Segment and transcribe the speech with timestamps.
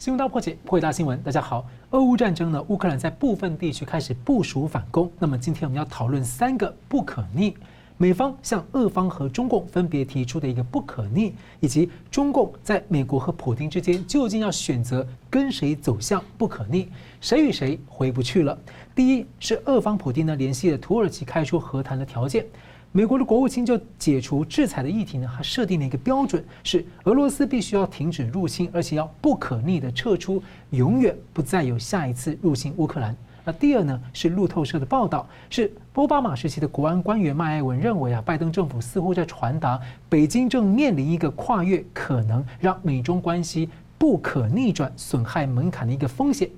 [0.00, 1.22] 新闻大破解，破解大新闻。
[1.22, 5.12] 大家好，俄乌战争呢，乌克兰在部分地区开始部署反攻。
[5.18, 7.54] 那么今天我们要讨论三个不可逆，
[7.98, 16.88] 美方向俄方和中共分别提出的一个不可逆，以及中共在美国和普京之间究竟要选择跟谁走向不可逆，
[17.20, 18.58] 谁与谁回不去了。
[18.94, 22.46] 第一是俄方普京呢联系了土耳其开出和谈的条件。
[22.92, 33.16] 美国的国务卿就解除制裁的议题呢，还设定了一个标准，是俄罗斯必须要停止入侵，而且要不可逆的撤出，永远不再有下一次入侵乌克兰。
[33.44, 46.50] 那第二呢，是路透社的报道，是奥巴马时期的国安官员麦艾文认为啊，拜登政府似乎在传达，北京正面临一个跨越可能让美中关系不可逆转、损害门槛的一个风险。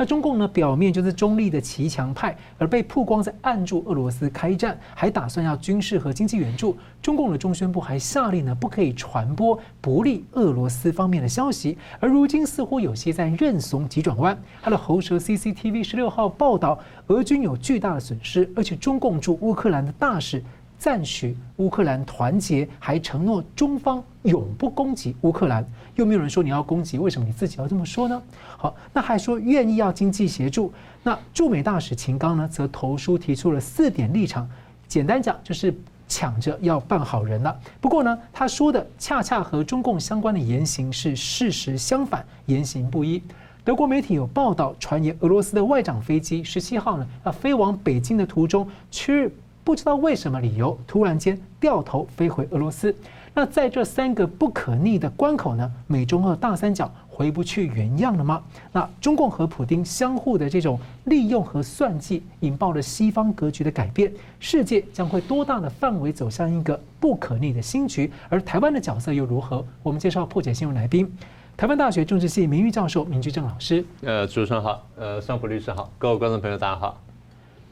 [0.00, 6.74] 那中共呢，表面就是中立的骑墙派，而被曝光在暗助俄罗斯开战，还打算要军事和经济援助。
[7.02, 11.76] 中共的中宣部还下令呢，不可以传播不利俄罗斯方面的消息。
[11.98, 14.34] 而如今似乎有些在认怂急转弯。
[14.62, 20.42] 他的喉舌 CCTV 十六号报道，俄军有巨大的损失，而且中共驻乌克兰的大使。
[20.80, 25.62] 赞许乌克兰团结，还承诺中方永不攻击乌克兰。
[25.94, 28.22] 又没有人说你要攻击，为什么你自己要这么说呢？
[28.56, 30.72] 好，那还说愿意要经济协助。
[31.02, 34.48] 那驻美大使秦刚呢，则投书提出了四点立场，
[34.88, 35.74] 简单讲就是
[36.08, 37.54] 抢着要办好人了。
[37.78, 43.22] 不过呢，他说的恰恰和中共相关的言行是事实相反，言行不一。
[43.62, 49.30] 德国媒体有报道传言，俄罗斯的外长飞机十七号呢，要飞往北京的途中，去。
[49.70, 52.92] 不知道为什么理由，突然间掉头飞回俄罗斯。
[53.32, 58.42] 那在这三个不可逆的关口呢，美中俄大三角回不去原样了吗？
[58.72, 64.12] 那中共和普京相互的这种利用和算计，引爆了西方格局的改变。
[64.40, 68.10] 世界将会多大的范围走向一个不可逆的新局？
[68.28, 69.64] 而台湾的角色又如何？
[69.84, 71.08] 我们介绍破解新闻来宾，
[71.56, 73.84] 台湾大学政治系名誉教授明居正老师。
[74.02, 77.00] 呃，主持人好，呃，桑普律师好，各位观众朋友大家好。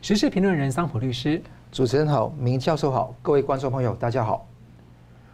[0.00, 1.42] 时事评论人桑普律师。
[1.70, 4.47] 主持人好，明教授好，各位观众朋友大家好。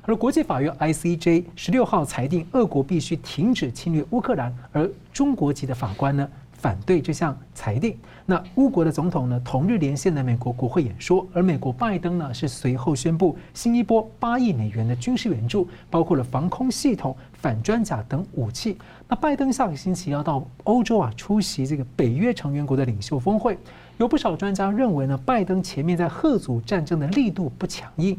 [0.03, 7.97] 而国际法院 ICJ 十六号裁定，俄国必须停止侵略乌克兰，而中国籍的法官呢反对这项裁定。
[8.26, 18.76] 那乌国的总统呢同日连线了美国国会演说，而美国拜登呢是随后宣布新一波八亿美元的军事援助，包括了防空系统、反装甲等武器。
[19.09, 23.56] 那拜登下个星期要到欧洲啊出席这个北约成员国的领袖峰会。
[23.97, 28.19] 有不少专家认为呢，拜登前面在吓阻战争的力度不强硬，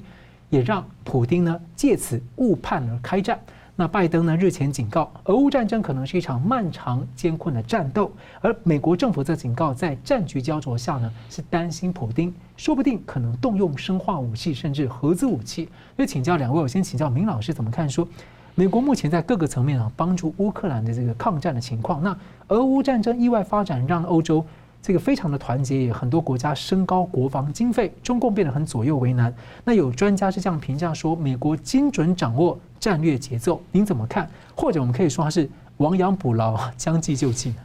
[0.50, 3.38] 也让普丁呢借此误判而开战。
[3.76, 8.10] 那拜登呢日前警告，俄乌战争可能是一场漫长艰困的战斗，
[8.40, 15.68] 而美国政府则警告，在战局焦灼下呢，是担心普丁说不定可能动用生化武器甚至核子武器。
[15.98, 17.90] 所以请教两位，我先请教明老师怎么看？
[17.90, 18.08] 说
[18.56, 24.46] 美国目前在各个层面啊帮助乌克兰的这个抗战的情况，那俄乌战争意外发展让欧洲。
[24.86, 29.34] 这个非常的团结，也很多国家升高国防经费，中共变得很左右为难。
[29.64, 34.30] 那有专家是这样评价说，美国精准掌握战略节奏，您怎么看？
[34.56, 37.56] 或者我们可以说它是亡羊补牢，将计就计呢？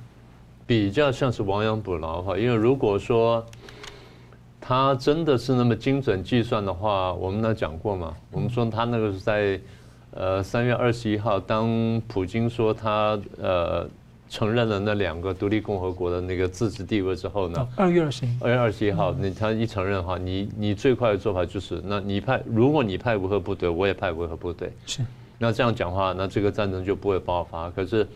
[0.66, 3.44] 比较像是亡羊补牢哈，因为如果说
[4.58, 9.60] 他真的是那么精准计算的话，我们那讲过嘛，我们说他那个是在
[10.12, 13.86] 呃三月二十一号，当普京说他呃。
[14.30, 17.68] 承认了那两个独立共和国的那个自治地位之后呢？
[17.76, 24.72] 二月二十一，二月二十一号，你他一承认的话，你你最快的做法就是，那你派，如果你派维和部队，我也派维和部队。
[24.86, 25.02] 是。
[25.36, 27.68] 那这样讲话，那这个战争就不会爆发。
[27.70, 28.06] 可是，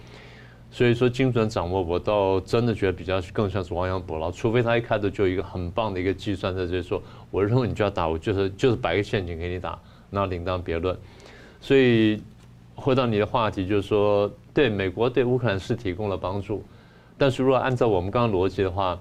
[0.70, 4.30] 所以说精准掌握，我倒真的觉得比较更像是亡羊补牢。
[4.30, 9.76] 除非他一开头就有一个很棒的一个计算在这里说，我认为你就要打，我就是就是摆个陷阱给你打，
[10.10, 10.96] 那另当别论。
[11.60, 12.22] 所以。
[12.76, 16.62] 回到你的话题，就是说，对美国对乌克兰是提供了帮助，
[17.18, 18.98] 但是如果按照我们刚刚逻辑的话，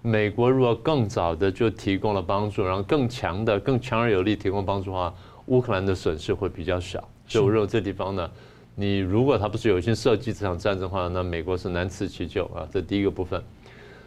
[0.00, 5.14] 美国如果更早的就提供了帮助，然后更强的、更强而有力提供帮助的话，
[5.46, 7.06] 乌克兰的损失会比较小。
[7.26, 8.30] 所以我认为这地方呢，
[8.74, 12.66] 你如果他不是有心设计这场战争的话，那美国是难辞其咎啊。
[12.72, 13.42] 这第一个部分。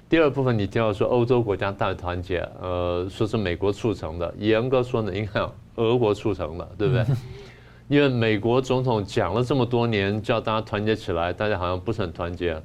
[0.10, 5.42] 第二部分，你听到说欧洲国家大团结，呃，说是美国促成的，严格说呢，应该
[5.76, 7.06] 俄国促成的，对不对？
[7.88, 12.62] 因为美国总统讲了这么多年，叫大家团结起来，大家好像不是很团结。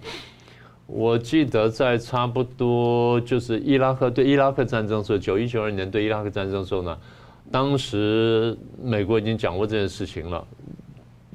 [0.86, 6.98] 我记得在差不多就是伊拉克对伊拉克战争时候，九一九二年对伊拉克战争时候呢，
[7.52, 10.44] 当时美国已经讲过这件事情了，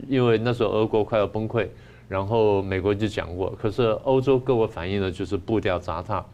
[0.09, 1.65] 因为那时候俄国快要崩溃，
[2.09, 3.49] 然后美国就讲过。
[3.57, 6.25] 可是欧洲各国反应呢，就是步调杂沓。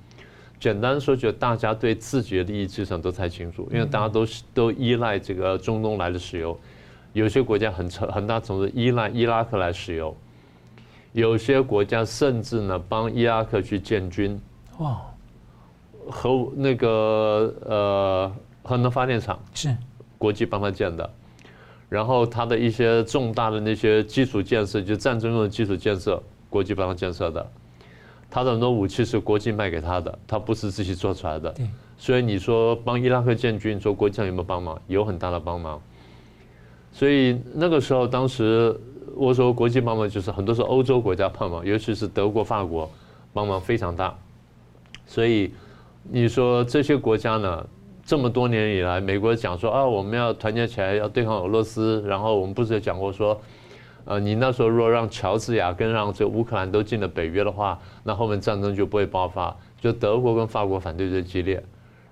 [0.59, 6.59] 简单说，就大家对自己的利益至上都太清楚，因为大家都是都依赖这个中东来的石油。
[7.13, 10.15] 有些国家很成很大程度依赖伊拉克来石油，
[11.13, 14.39] 有些国家甚至呢帮伊拉克去建军，
[14.79, 15.01] 哇，
[16.09, 19.75] 核那个呃核能发电厂是。
[20.17, 21.09] 国际帮他建的，
[21.89, 27.45] 然后他的一些重大的那些基础建设，就战争用的基础建设，国际帮他建设的，
[28.29, 31.51] 他的很多武器是国际卖给他的，他不是自己做出来的。
[31.51, 31.67] 对，
[31.97, 34.81] 所以你说帮伊拉克建军，你说国际上有没有帮忙？
[34.87, 35.81] 有很大的帮忙。
[36.93, 38.79] 所以那个时候，当时。
[39.15, 42.89] 我说国际帮忙就是很多是欧洲国家帮忙，尤其是德国、法国
[43.31, 44.11] 帮忙非常大。
[45.05, 45.53] 所以
[46.09, 47.63] 你说这些国家呢，
[48.03, 52.03] 这么多年以来，美国讲说啊，我们要团结起来要对抗俄罗斯。
[52.07, 53.39] 然后我们不是也讲过说，
[54.05, 59.55] 呃，你那时候如果让乔治亚跟让这乌克兰都进了北约的话，那后面战争就不会爆发。
[59.79, 61.63] 就德国跟法国反对最激烈。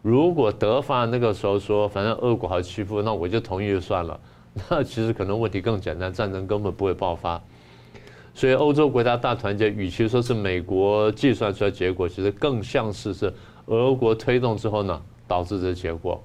[0.04, 4.19] 如果德法那个时候说，反正俄国好欺负，那我就同意就算了。
[4.69, 7.42] 那其实可能问题更简单，战争根本不会爆发。
[8.33, 13.33] 所以欧洲国家大团结，与其说是美国计算出来结果，其实更像是是
[13.68, 16.21] 俄国推动之后呢，导致的结果。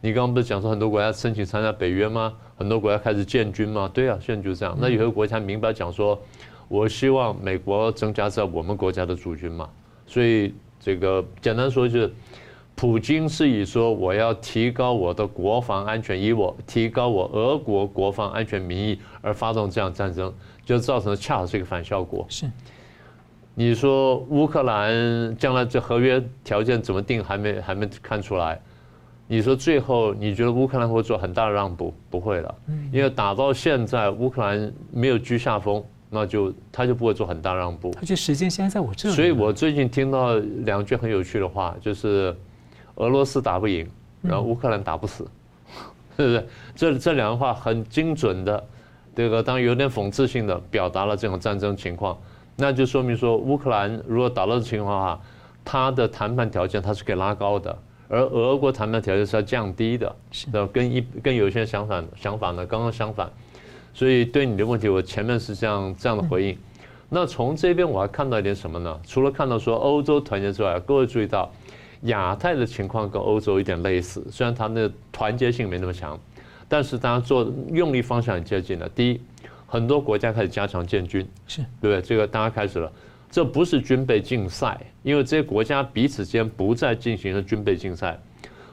[0.00, 2.32] 你刚刚不是讲说很多国家申请参加北约吗？
[2.56, 3.90] 很多国家开始建军吗？
[3.92, 4.76] 对啊，现在就这样。
[4.80, 6.18] 那有些国家明白讲说，
[6.68, 9.68] 我希望美国增加在我们国家的驻军嘛。
[10.06, 12.10] 所以这个简单说就是。
[12.80, 20.32] 普京是以说我要提高我的国防安全，以我提高我俄国国防安全名义而发动这样战争，
[20.64, 22.24] 就造成了恰好是一个反效果。
[22.30, 22.50] 是，
[23.54, 28.58] 你说乌克兰将来这合约条件怎么定，还没还没看出来。
[29.28, 31.92] 你说最后你觉得乌克兰会做很大的让步？
[32.08, 32.54] 不会了，
[32.90, 37.94] 因为打到现在乌克兰没有居下风，那就他就不会做很大让步。
[37.98, 39.14] 而且时间现在在我这里。
[39.14, 42.34] 所以我最近听到两句很有趣的话，就是。
[43.00, 43.88] 俄罗斯打不赢，
[44.20, 45.26] 然后乌克兰打不死，
[46.18, 46.46] 是不是？
[46.74, 48.62] 这这两句话很精准的，
[49.16, 52.18] 这个当然有点讽刺性的表达了这种战争情况，
[52.56, 55.20] 那就说明说乌克兰如果打到的情况的话，
[55.64, 57.74] 他的谈判条件他是可以拉高的，
[58.08, 63.30] 而俄国谈判条件是要降低的，是的，跟一跟有些相反想法呢刚刚相反，
[63.94, 66.58] 所以对你的问题，我前面是这样这样的回应。
[67.08, 69.00] 那从这边我还看到一点什么呢？
[69.06, 71.50] 除了看到说欧洲团结之外，各位注意到。
[72.02, 76.18] 亚太的情况跟欧洲有点类似，虽然它的团结性没那么强，
[76.68, 78.88] 但是大家做用力方向很接近了。
[78.88, 79.20] 第一，
[79.66, 82.00] 很多国家开始加强建军，是对不对？
[82.00, 82.90] 这个大家开始了，
[83.30, 88.18] 这不是军备竞赛，因为这些国家彼此间不再进行了军备竞赛，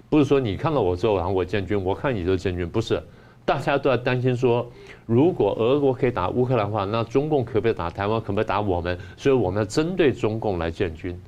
[0.10, 3.04] 不是说你看到我之后然后我建军，我看你就建军，不是，
[3.44, 4.66] 大家都在担心说，
[5.06, 8.22] 如果俄国可以打乌克兰的话，那中共可不可以打台湾？
[8.22, 8.98] 可不可以打我们？
[9.18, 11.20] 所以我们要针对中共来建军。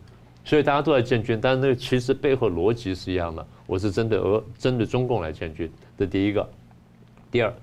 [0.50, 3.46] 所以大家都在建军，但是那个其实背后逻辑是一样的。
[3.68, 6.50] 我是针对俄、针对中共来建军，这第一个。
[7.30, 7.54] 第二，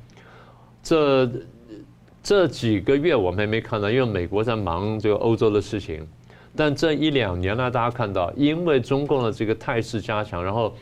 [0.85, 1.29] 这
[2.23, 6.07] 这几个月我们也没看到，因为美国在忙这个欧洲的事情。
[6.55, 10.73] 但这一两年呢，大家看到，因为中共的这个态势加强，然后。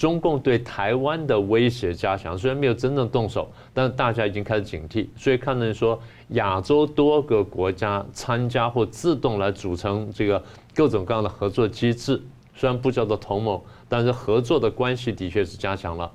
[0.00, 5.06] 中共对台湾的威胁加强，虽然没有真正动手，但是大家已经开始警惕。
[5.14, 10.42] 所以看到说，亚洲多个国家参加或自动来组成这个
[10.74, 12.18] 各种各样的合作机制，
[12.56, 13.60] 虽然不叫做同盟，
[13.90, 16.10] 但是合作的关系的确是加强了。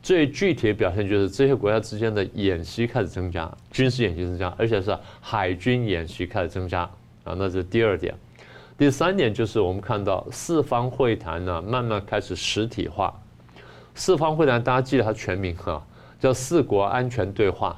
[0.00, 6.82] 最具体的表现就是这些国家之间的演习开始增加，军事演习增加，而且是海军演习开始增加
[7.24, 8.14] 啊，那是第二点。
[8.78, 13.12] 第三点就是我们看到四方会谈呢，慢慢开始实体化。
[13.92, 15.84] 四方会谈大家记得它全名哈，
[16.20, 17.76] 叫四国安全对话，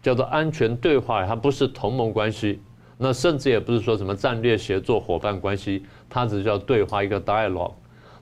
[0.00, 2.62] 叫做安全对话，它不是同盟关系，
[2.96, 7.74] 那甚至也不是说什么战略协作伙伴关系，它只是叫对话一个 dialogue。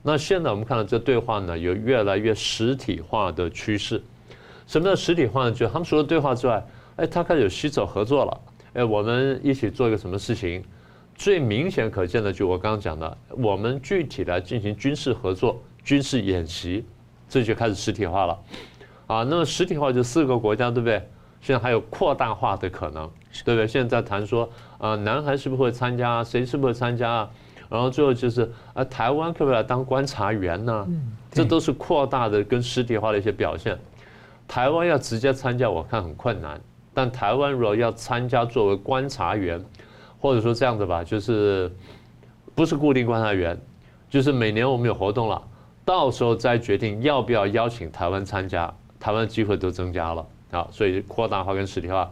[0.03, 4.03] 那现在我们看到这对话呢，有越来越实体化的趋势。
[4.67, 5.51] 什么叫实体化呢？
[5.53, 6.61] 就他们除了对话之外，
[6.97, 8.41] 哎，他开始有携手合作了，
[8.73, 10.61] 哎，我们一起做一个什么事情？
[11.15, 16.85] 最明显可见的，就我刚刚讲的，我们具体来进行军事合作、军事演习，
[17.29, 18.39] 这就开始实体化了，
[19.07, 21.01] 啊，那么实体化就四个国家，对不对？
[21.41, 23.09] 现在还有扩大化的可能，
[23.45, 23.65] 对不对？
[23.65, 26.21] 现在在谈说，啊，南韩是不是会参加？
[26.21, 27.27] 谁是不是会参加？
[27.69, 30.87] 然后最后就是，啊，台湾可不可以来当观察员呢？
[31.31, 33.77] 这都是扩大的跟实体化的一些表现。
[34.47, 36.59] 台湾要直接参加，我看很困难，
[36.93, 39.63] 但台湾如果要参加作为观察员。
[40.19, 41.71] 或者说这样子吧，就是
[42.55, 43.59] 不是固定观察员，
[44.09, 45.41] 就是每年我们有活动了，
[45.83, 52.11] 到时候再决定要不要邀请台湾参加，台湾机会都增加了啊，所以扩大化跟实体化。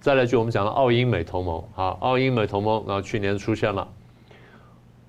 [0.00, 3.88] 再来就我们讲的澳英美同盟啊，澳英美同盟，然后去年出现了，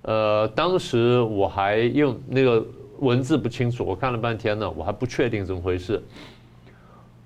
[0.03, 2.65] 呃，当时我还用那个
[2.99, 6.01] 文字不清楚，我看了半天呢，我还不确定怎么回事。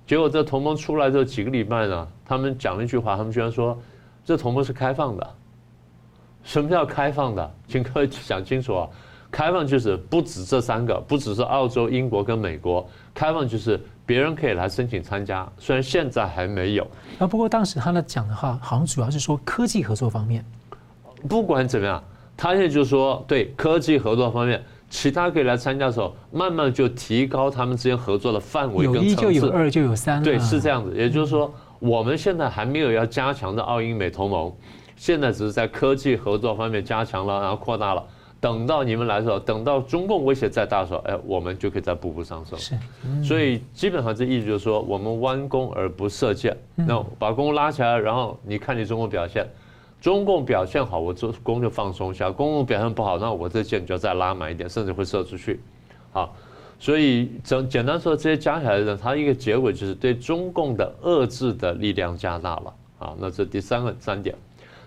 [0.06, 3.78] 结果这同盟出来之后几个礼拜呢，他们讲了一句话，他们居然说。
[4.24, 5.34] 这同盟是开放的。
[6.44, 7.54] 什么叫开放的？
[7.68, 8.88] 请各位想清楚啊！
[9.30, 12.86] 开放就是不止这三个，不只是澳洲、英国跟美国。
[13.14, 16.86] 开放就是别人可以来申请参加，虽然现在还没有。
[17.18, 20.44] 啊，不过当时他那讲的话，好像主要是说科技合作方面。
[21.28, 22.02] 不管怎么样，
[22.36, 29.22] 他现在就说对科技合作方面，其他可以来参加的时候，慢慢就提高他们之间合作的范围跟层次。
[29.24, 30.22] 有一就有二就有三。
[30.22, 30.92] 对，是这样子。
[30.94, 34.52] 也就是说，我们现在还没有要加强的澳英美同盟。
[34.94, 38.04] 现在只是在科技合作方面加强了，然后扩大了。
[38.40, 42.56] 等到你们来的时候，等到中共威胁再大的时候，哎，我们就可以再步步上升。
[42.56, 42.76] 是，
[43.24, 49.44] 所以基本上这意思就是说，我们弯弓而不射箭，那把弓拉起来，然后你看你中共表现，
[50.00, 55.60] 中共表现好，我这弓就放松一下；中共表现不好，那我这箭就要再拉满一点，甚至会射出去。
[56.12, 56.32] 好，
[56.82, 62.74] 所以简简单说，这些加起来呢，它一个结果就是对中共的遏制的力量加大了。
[62.98, 64.34] 啊，那这第三个三点。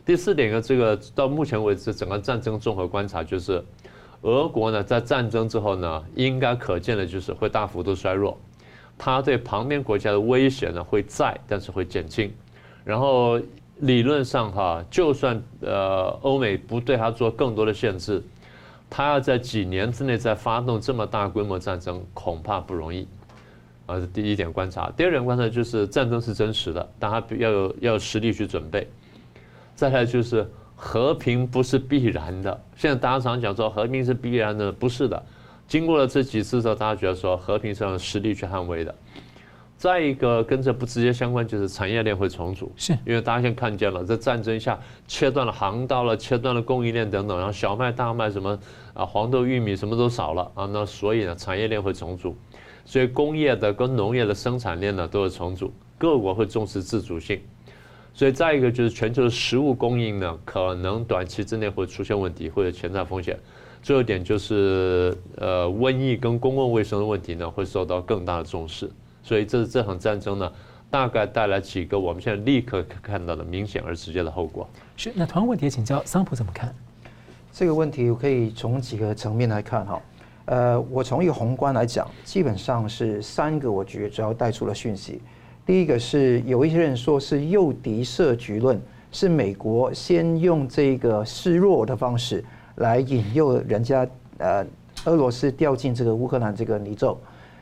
[0.06, 3.64] 第四点，呢这个到目前为止整个战争综合观察就是，
[4.24, 8.38] 俄国呢在战争之后呢，应该可见的就是会大幅度衰弱，
[8.98, 12.30] 它对旁边国家的威胁呢会在，但是会减轻。
[12.84, 13.40] 然后
[13.80, 18.22] 理论上哈，就算呃欧美不对它做更多的限制，
[18.96, 23.06] 他要在几年之内再发动这么大规模战争，恐怕不容易。
[23.88, 24.90] 啊，是第一点观察。
[24.96, 28.88] 第二点观察就是战争是真实的，但它要有要有实力去准备。
[29.76, 35.22] 再来就是和平不是必然的，现在大家常讲说和平是必然的，不是的。
[35.68, 38.96] 经过了这几次之后，大家觉得说和平是用实力去捍卫的。
[39.78, 48.58] 再一个跟这不直接相关，就是产业链会重组，是因为大家现在看见了，在战争下切断了航道了，切断了供应链等等，然后小麦、大麦什么
[48.94, 52.36] 啊，黄豆、玉米什么都少了啊，那所以呢，产业链会重组，
[52.86, 57.42] 所以工业的跟农业的生产链呢都会重组，各国会重视自主性。
[58.14, 63.38] 所以再一个就是全球的食物供应呢，可能短期之内会出现问题或者潜在风险。
[63.84, 68.90] 最后一点就是呃瘟疫跟公共卫生的问题呢，会受到更大的重视。
[69.26, 70.52] 所以这是这场战争呢，
[70.92, 74.70] 大概带来几个我们现在立刻看到的明显而直接的后果。
[74.96, 76.72] 是，那同样问题请教桑普怎么看？
[77.52, 80.00] 这个问题我可以从几个层面来看哈。
[80.46, 85.20] 呃，我从一个宏观来讲，基本上是三个，我觉得主要带出了讯息。
[85.66, 88.80] 第一个是有一些人说是诱敌设局论，
[89.12, 94.64] 是美国先用这个示弱的方式来引诱人家呃
[95.06, 97.18] 俄罗斯掉进这个乌克兰这个泥沼。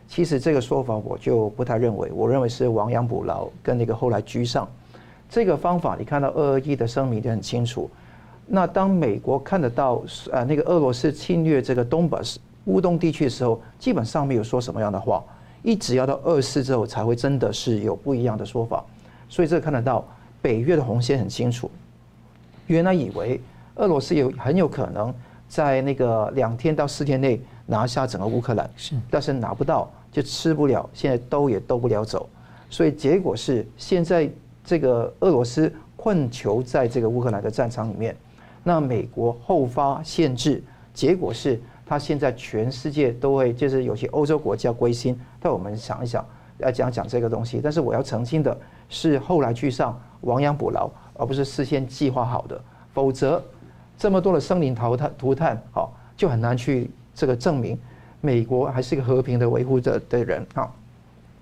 [0.07, 4.67] 其实这个说法我就不太认为，我认为是亡羊补牢跟那个后来居上。
[5.29, 7.89] 这个方法你看到二二一的声明就很清楚。
[8.45, 15.24] 那当美国看得到呃那个俄罗斯侵略这个东巴斯乌东地区的时候，基本上没有说什么样的话。
[15.63, 18.83] 一直要到二四之后才会真的是有不一样的说法，
[19.29, 20.05] 所以这看得到
[20.41, 21.72] 北约的红线很清楚。
[22.67, 23.39] 原来以为
[23.75, 25.13] 俄罗斯有很有可能
[25.48, 32.29] 在那个两天到四天内拿下整个乌克兰，是，但是拿不到就吃不了，现在兜也兜不了走，
[32.70, 34.29] 所以结果是现在
[34.63, 38.15] 这个俄罗斯困囚在这个乌克兰的战场里面，
[38.63, 41.60] 那美国后发限制，结果是。
[41.86, 45.20] 他现在全世界都会，就是有些欧洲国家归心。
[45.38, 46.25] 但我们想一想，
[46.58, 47.60] 要讲讲这个东西。
[47.62, 52.60] 但是我要澄清的是，后来居上，亡羊补牢，而不是事先计划好的。
[52.93, 53.43] 否则，
[53.98, 57.77] 这么多的生灵淘汰，涂炭，好，就很难去这个证明
[58.22, 60.72] 美国还是一个和平的维护者的人啊，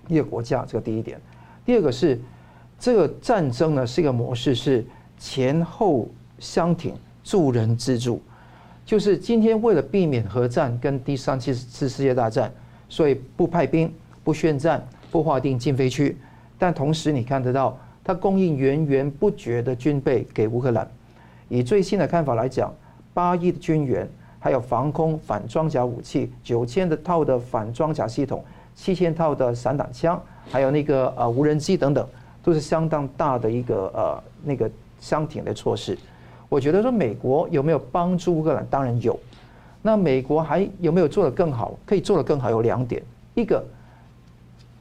[0.07, 0.65] 一个国家。
[0.67, 1.19] 这个第一点。
[1.65, 2.19] 第二个是，
[2.79, 4.83] 这个战争呢是一个模式，是
[5.19, 6.09] 前后
[6.39, 8.21] 相挺，助人自助。
[8.83, 12.51] 就是今天为了避免核战跟第三次次世界大战，
[12.89, 16.17] 所以不派兵、不宣战、不划定禁飞区，
[16.57, 20.89] 但同时你看得到，它供应源源不绝的军备给乌克兰。
[21.47, 22.73] 以最新的看法来讲，
[23.13, 24.09] 八亿的军援，
[24.41, 28.43] 还有防空反装甲武器，九千的套的反装甲系统，
[28.75, 30.19] 七千套的散弹枪，
[30.49, 32.05] 还有那个呃无人机等等，
[32.41, 34.69] 都是相当大的一个呃那个
[34.99, 35.95] 相挺的措施。
[36.49, 38.65] 我觉得说美国有没有帮助乌克兰？
[38.67, 39.17] 当然有。
[39.83, 41.73] 那美国还有没有做得更好？
[41.85, 43.01] 可以做得更好，有两点：
[43.35, 43.63] 一个，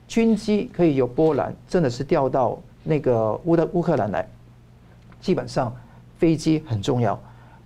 [0.09, 4.27] 军机可以由波兰真的是调到那个乌的乌克兰来。
[5.21, 5.71] 基本上，
[6.19, 7.19] 飞机很重要，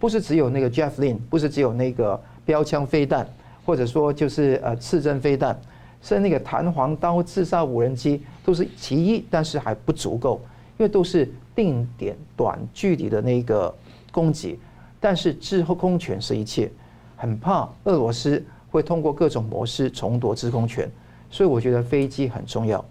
[0.04, 3.26] 不是只有那个 Javelin，不是只有那个标枪飞弹，
[3.64, 5.58] 或者说就是呃刺针飞弹，
[6.02, 10.42] 是那个弹簧刀自杀无人机都是其一，但是还不足够，
[10.76, 13.74] 因为都是定点短距离的那个。
[14.12, 14.58] 攻击，
[15.00, 16.70] 但是制空权是一切，
[17.16, 20.86] 很怕俄罗斯会通过各种模式重夺制空权，
[21.30, 22.84] 所以我觉得飞机很重要，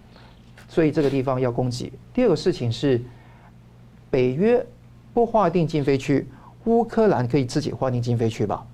[0.68, 1.94] 所以这个地方要攻击。
[2.12, 3.00] 第二个事情是，
[4.10, 4.66] 北约
[5.14, 6.28] 不划定禁飞区，
[6.66, 8.66] 乌克兰可以自己花定禁飞去吧？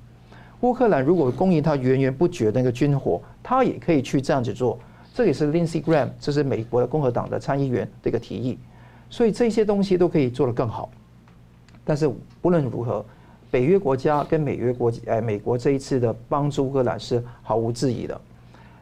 [0.61, 4.77] 乌克兰如果供应他源源不绝的那个军火，他也可以去这样子做。
[5.13, 8.59] 这也是 Lindsey Graham，这是美国的共和党的参议员的一个提议。
[9.09, 10.89] 所以这些东西都可以做得更好。
[11.83, 13.03] 但是不论如何，
[13.49, 18.19] 北约国家跟美约国，哎，美国这一次的帮助乌克兰是毫无质疑的。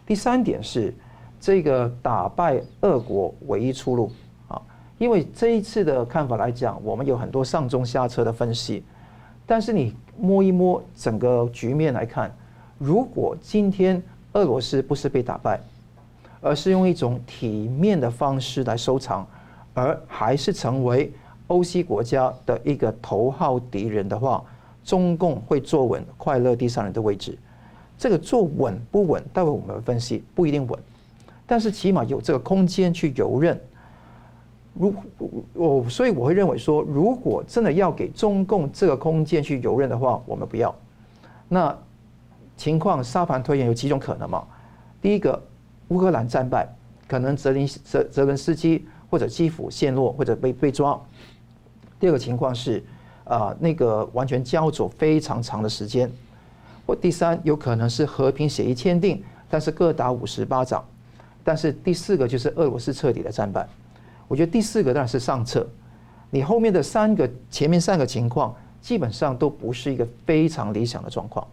[0.05, 0.93] 第三点是，
[1.39, 4.11] 这个打败俄国唯一出路
[4.47, 4.61] 啊，
[4.97, 8.83] 因为这一次的看法来讲，我们有很多上中下策的分析。
[9.47, 12.29] 但是你摸一摸整个局面来看，
[12.77, 15.59] 如果今天俄罗斯不是被打败，
[16.41, 19.25] 而是用一种体面的方式来收场，
[19.73, 21.11] 而还是成为
[21.47, 24.43] 欧西国家的一个头号敌人的话，
[24.83, 27.37] 中共会坐稳快乐第三人的位置。
[27.97, 30.77] 这个坐稳不稳，待会我们分析，不一定稳，
[31.45, 33.59] 但是起码有这个空间去游刃。
[34.79, 34.93] 如
[35.53, 40.73] 我，所以我会认为说，如果真的要给中共这个空间去游刃的话，我们不要。
[41.47, 41.75] 那
[42.55, 44.43] 情况沙盘推演有几种可能嘛？
[45.01, 45.41] 第一个，
[45.87, 46.67] 乌克兰战败，
[47.07, 50.99] 可能泽林泽泽伦斯基或者基辅陷落或者被被抓。
[51.99, 52.83] 第二个情况是，
[53.23, 56.11] 啊，那个完全交走非常长的时间。
[56.85, 60.83] 或第三，有可能是和平协议签订，但是各打五十巴掌。
[61.43, 63.67] 但是第四个就是俄罗斯彻底的战败。
[64.27, 65.65] 我觉得第四个当然是上策，
[66.29, 71.47] 你后面的三个、前面三个情况基本上都不是一个非常理想的状况，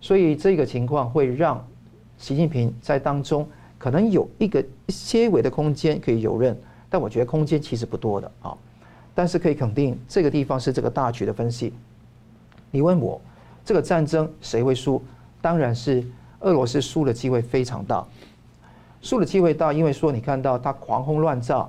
[0.00, 1.62] 所以这个情况会让
[2.16, 3.46] 习近平在当中
[3.78, 6.58] 可能有一个些微的空间可以游刃，
[6.88, 8.56] 但我觉得空间其实不多的啊。
[9.14, 11.72] 但是可以肯定，这个地方是这个大局的分析。
[12.70, 13.20] 你问我
[13.64, 15.02] 这个战争谁会输？
[15.42, 16.02] 当然是
[16.40, 18.04] 俄罗斯输的机会非常大，
[19.02, 21.68] 输的机会大，因为说你看到他狂轰乱炸。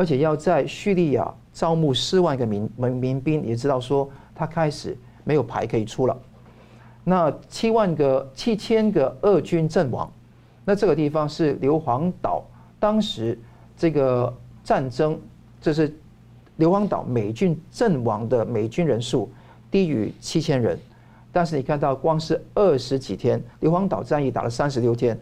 [0.00, 6.18] 而且要在叙利亚招募四万个民民民兵，也知道说他开始没有牌可以出了。
[7.04, 10.10] 那七万个七千个俄军阵亡，
[10.64, 12.42] 那这个地方是硫磺岛
[12.78, 13.38] 当时
[13.76, 15.20] 这个战争，
[15.60, 15.94] 这是
[16.56, 19.30] 硫磺岛美军阵亡的美军人数
[19.70, 20.78] 低于七千人，
[21.30, 25.20] 但是你看到光是二十几天，硫磺岛战役打了三十六天，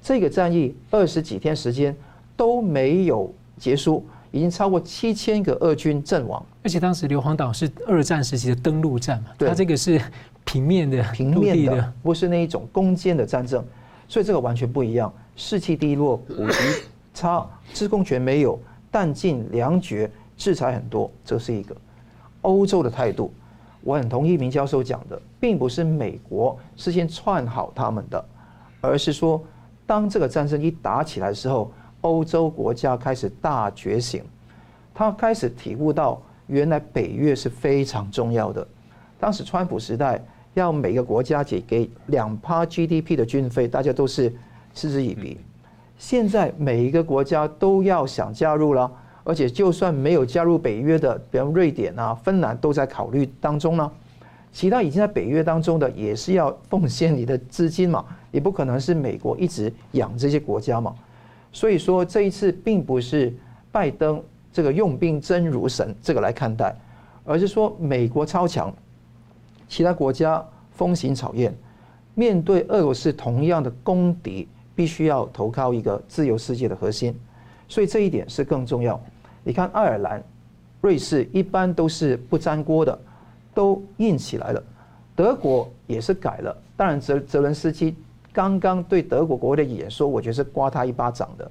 [0.00, 1.94] 这个战役二十几天时间
[2.34, 4.02] 都没有结束。
[4.34, 10.00] 已经超过七千个俄军阵亡，而且当时硫磺岛是二战时期的登陆战嘛，它这个是
[10.44, 13.64] 平面的、平面的，不是那一种攻坚的战争，
[14.08, 15.12] 所以这个完全不一样。
[15.36, 16.58] 士气低落，武器
[17.14, 18.58] 差， 制空权没有，
[18.90, 21.76] 弹尽粮绝，制裁很多，这是一个
[22.40, 23.32] 欧洲的态度。
[23.82, 28.24] 我很同意明教授讲的，并不是美国事先串好他们的，
[28.80, 29.40] 而是说
[29.86, 31.72] 当这个战争一打起来的时候。
[32.04, 34.22] 欧洲国家开始大觉醒，
[34.94, 38.66] 他开始体悟到原来北约是非常重要的。
[39.18, 44.30] 当时川普时代要每个国家给给两趴 GDP 的军费，大家都是
[44.74, 45.38] 嗤之以鼻。
[45.96, 48.90] 现在每一个国家都要想加入了，
[49.24, 53.90] 而且就算没有加入北约的，比如瑞典啊、芬兰都在考虑当中呢。
[54.52, 60.94] 其他已经在北约当中的也是要奉献你的资金嘛，也不可能是美国一直养这些国家嘛。
[61.54, 63.32] 所以说这一次并不是
[63.70, 64.20] 拜登
[64.52, 66.74] 这个用兵真如神这个来看待，
[67.24, 68.74] 而是说美国超强，
[69.68, 71.52] 其他国家风行草偃，
[72.14, 77.14] 面对俄罗斯同样的公敌，必须要投靠一个自由世界的核心，
[77.68, 79.00] 所以这一点是更重要。
[79.44, 80.20] 你看爱尔兰、
[80.80, 82.98] 瑞士一般都是不粘锅的，
[83.54, 84.60] 都硬起来了，
[85.14, 87.94] 德国也是改了，当然泽泽伦斯基。
[88.34, 91.48] 刚刚对德国国会的演说，我觉得是刮他一巴掌的。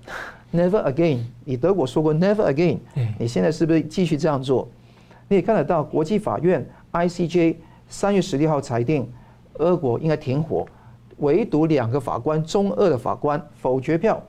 [0.52, 2.80] Never again，你德国说过 Never again，
[3.18, 4.68] 你现在是不是继续这样做？
[5.30, 7.56] 你也看得到，国际法院 ICJ
[7.88, 9.10] 三月十六号裁定，
[9.60, 10.68] 俄国应该停火，
[11.20, 14.22] 唯独两个法官中俄的法官否决票。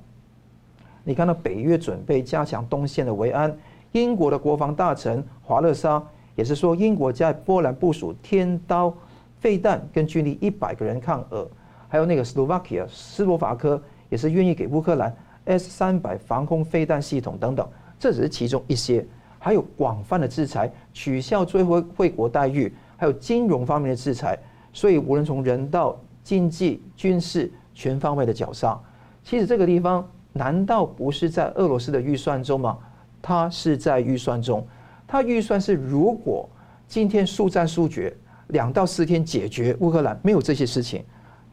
[1.03, 3.55] 你看到北约准备加强东线的维安，
[3.91, 6.01] 英国的国防大臣华勒莎
[6.37, 8.95] 也是说，英国在波兰部署天刀
[9.41, 11.51] 飞弹跟军力一百个人抗俄。
[11.95, 17.65] 还有那个斯洛伐克，斯洛伐克也是愿意给乌克兰 S 三百防空飞弹系统等等，
[18.01, 19.07] 这只是其中一些，
[19.39, 24.37] 还有广泛的制裁，取消最惠惠国待遇，还有金融方面的制裁，
[24.73, 28.77] 所以无论从人道、经济、军事全方位的绞杀。
[29.23, 32.77] 其实这个地方难道不是在俄罗斯的预算中吗？
[33.23, 34.67] 它是在预算中，
[35.07, 36.49] 它预算是如果
[36.89, 38.13] 今天速战速决，
[38.49, 41.05] 两到四天解决乌克兰，没有这些事情。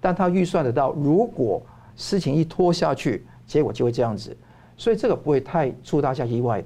[0.02, 1.62] 但他预算得到，如果
[1.96, 4.36] 事情一拖下去，结果就会这样子，
[4.76, 6.62] 所以这个不会太出大家意外。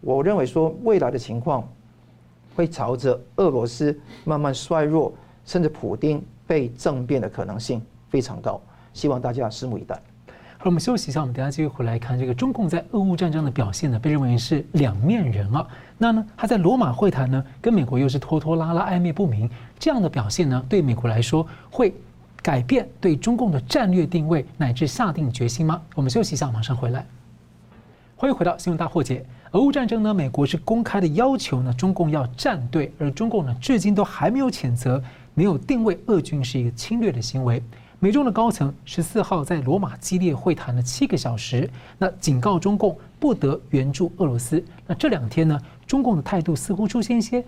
[0.00, 1.68] 我认为说未来的情况，
[2.56, 5.12] 会朝着俄罗斯慢慢衰弱，
[5.44, 8.60] 甚至普丁被政变的可能性非常高。
[8.94, 10.00] 希望大家拭目以待。
[10.58, 15.66] 好，我们休息一下，我们等下继续回来看这个中共在俄乌战争的表现呢，被认为是两面人啊。
[15.96, 21.94] 那呢，他在罗马会谈呢，跟美国又是拖拖拉拉、暧昧不明，这样的表现呢，对美国来说会
[22.42, 25.80] 改变对中共的战略定位，乃至下定决心吗？
[25.94, 27.06] 我们休息一下，马上回来。
[28.16, 29.24] 欢迎回到新闻大破解。
[29.52, 35.02] 俄乌战争呢，美国是公开的要求呢，中共要站队，而中共呢，至今都还没有谴责，
[35.34, 37.62] 没有定位俄军是一个侵略的行为。
[37.98, 44.62] 美中的高层十四号在罗马激烈会谈了七个小时，那警告中共不得援助俄罗斯。
[44.86, 47.44] 那这两天呢，中共的态度似乎出现一些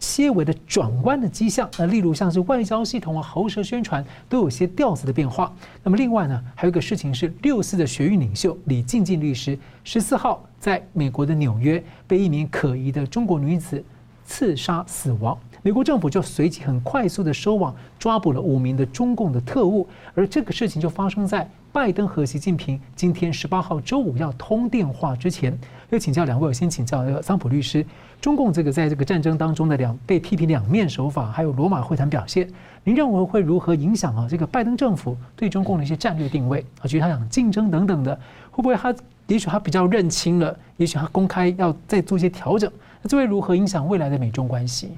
[0.00, 1.70] 些微的转弯的迹象。
[1.78, 5.54] 那例如像是外交系统啊、喉舌宣传都有些调子的变化。
[5.84, 13.84] 那么另外呢，还有一个事情是六四的学运领袖李静静律师十四号在美国的纽约被一名可疑的中国女子
[14.24, 15.38] 刺杀死亡。
[15.62, 25.56] 美国政府就随即很快速的收网，抓捕了五名的中共的特务，而这个事情就发生在拜登和习近平今天十八号周五要通电话之前。
[25.90, 27.84] 要请教两位，我先请教桑普律师，
[28.20, 32.46] 中共这个在这个战争当中的两被批评两面手法，还有罗马会谈表现，
[32.84, 34.26] 您认为会如何影响啊？
[34.28, 38.14] 这个拜登政府对中共的一些战略定位啊，觉得他想竞争等等的，
[38.50, 38.94] 会不会他
[39.26, 44.90] 也许他比较认清了，也许他公开要再做一些调整，那这会如何影响未来的美中关系？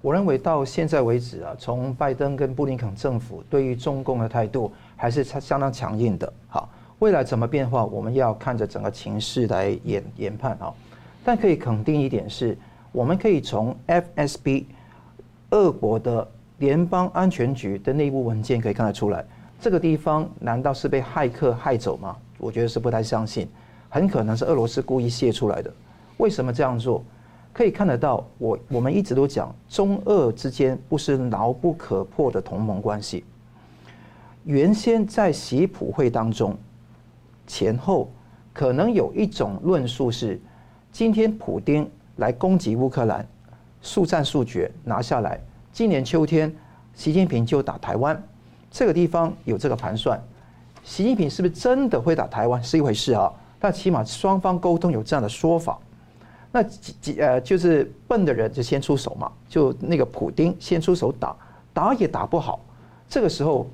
[0.00, 6.32] 我认为到现在为止啊，从拜登跟布林肯政府对于中共的态度还是相当强硬的。
[6.46, 6.68] 好，
[7.00, 10.72] 未来怎么变化，我们要看着整个情势来研研判啊。
[11.24, 12.56] 但可以肯定一点是，
[12.90, 14.64] 我们可以从 FSB
[15.50, 19.24] 俄国的联邦安全局的内部文件可以看得出来，
[19.60, 22.16] 这个地方难道是被骇客害走吗？
[22.38, 23.48] 我觉得是不太相信，
[23.88, 25.72] 很可能是俄罗斯故意泄出来的。
[26.16, 27.04] 为什么这样做？
[27.52, 33.24] 可以看得到，我我们一直都讲中俄之间不是牢不可破的同盟关系。
[34.44, 36.56] 原先在习普会当中，
[37.46, 38.10] 前后
[38.52, 40.40] 可能有一种论述是：
[40.92, 43.26] 今天普丁来攻击乌克兰，
[43.80, 45.40] 速战速决拿下来，
[45.72, 46.54] 今年秋天
[46.94, 48.22] 习近平就打台湾。
[48.70, 50.22] 这个地方有这个盘算，
[50.84, 53.32] 习近平是不是真的会打台湾是一回事啊？
[53.58, 55.78] 但起码双方沟通有这样的说法。
[56.50, 61.34] 那几几呃，就是笨的人就先出手嘛，就那个普丁先出手打，
[61.72, 62.60] 打也打不好，
[63.08, 63.66] 这个时候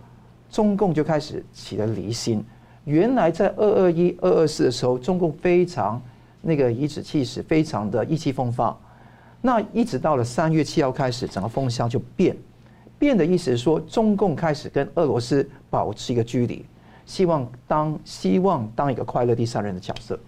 [0.48, 2.44] 中共就开始起了离心。
[2.84, 6.00] 原来在二二一、二二四的时候，中共非常
[6.40, 8.76] 那个颐指气使，非常的意气风发。
[9.40, 12.36] 那一直到了三月七号开始，整个风向就变，
[12.98, 16.64] 变的意思是说，中共开始跟俄罗斯保持一个距离，
[17.06, 20.18] 希望当希望当一个快乐第三人的角色。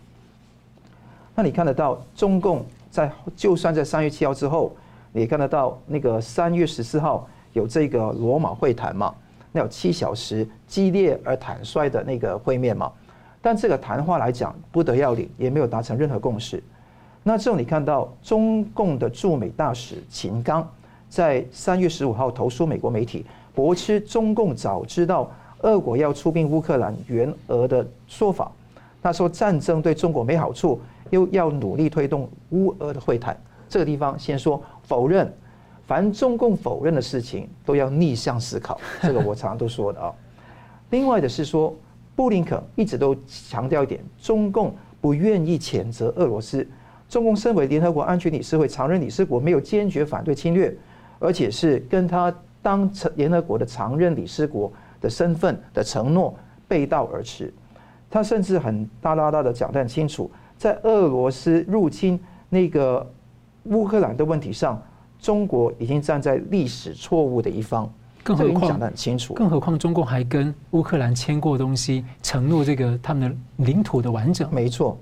[1.34, 4.74] 那你看得到，中共在就算在三月七号之后，
[5.12, 9.14] 你看得到那个三月十四号有这个罗马会谈嘛？
[9.50, 12.92] 那有七小时激烈而坦率的那个会面嘛？
[13.40, 16.62] 但这个谈话来讲不得要领，也没有达成任何共识。
[17.22, 20.68] 那之后你看到中共的驻美大使秦刚
[21.08, 23.24] 在三月十五号投书美国媒体，
[23.54, 28.50] 驳斥中共早知道俄国要出兵乌克兰援俄的说法。
[29.02, 30.80] 他说战争对中国没好处。
[31.10, 33.36] 又要努力推动乌俄的会谈，
[33.68, 35.28] 这个地方先说否认，
[35.84, 40.14] 凡中共否认的事情都要逆向思考，这个我常常都说的啊。
[40.90, 41.74] 另外的是说，
[42.14, 46.66] 布林肯一直都强调一点，中共不愿意谴责俄罗斯，
[47.08, 50.74] 中共身为联合国安全理事会常任理事国，没有坚决反对侵略，
[51.18, 54.70] 而且是跟他当成联合国的常任理事国
[55.00, 56.34] 的身份的承诺
[56.68, 57.52] 背道而驰，
[58.10, 60.30] 他甚至很大大大的讲得很清楚。
[60.58, 62.20] 在俄罗斯入侵
[62.50, 63.10] 那个
[63.64, 64.80] 乌克兰的问题上，
[65.18, 67.90] 中国已经站在历史错误的一方。
[68.22, 74.52] 更何况讲得很清楚，更何况中共还跟乌克兰签过东西，承诺这个他们的领土的完整。
[74.52, 74.98] 没错，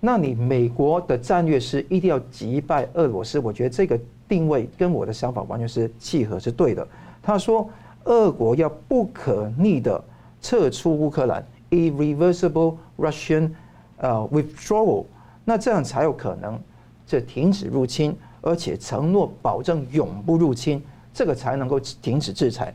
[0.00, 6.86] 那你美国的战略是一定要击败俄罗斯，我觉得这个定位跟我的想法完全是契合，是对的。
[7.22, 7.68] 他说，
[8.04, 10.02] 俄国要不可逆的
[10.40, 13.50] 撤出乌克兰，irreversible Russian。
[13.98, 15.04] 呃，withdrawal，
[15.44, 16.58] 那这样才有可能，
[17.06, 20.82] 这停止入侵，而且承诺保证永不入侵，
[21.12, 22.74] 这个才能够停止制裁。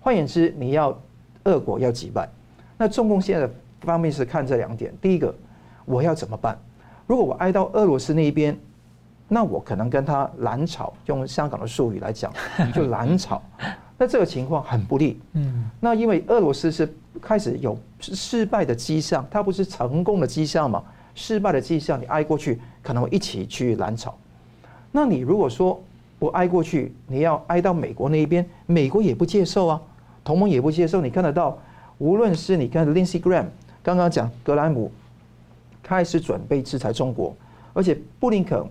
[0.00, 0.96] 换言之，你要
[1.44, 2.28] 俄国要击败，
[2.76, 4.94] 那中共现在的方面是看这两点。
[5.00, 5.34] 第一个，
[5.84, 6.58] 我要怎么办？
[7.06, 8.58] 如果我挨到俄罗斯那一边，
[9.26, 12.32] 那我可能跟他蓝炒，用香港的术语来讲，
[12.74, 13.42] 就蓝炒。
[13.96, 15.20] 那这个情况很不利。
[15.32, 16.88] 嗯，那因为俄罗斯是
[17.20, 20.82] 开始有失败的迹象，它不是成功的迹象嘛？
[21.14, 24.16] 失败的迹象，你挨过去可能会一起去蓝炒。
[24.92, 25.82] 那你如果说
[26.18, 29.80] 不挨过去，你要挨到美国那一边，美国也不接受啊，
[30.24, 31.00] 同盟也不接受。
[31.00, 31.56] 你看得到，
[31.98, 33.46] 无论是你看 Lindsey Graham
[33.82, 34.90] 刚刚讲格莱姆
[35.82, 37.34] 开始准备制裁中国，
[37.72, 38.62] 而且布林肯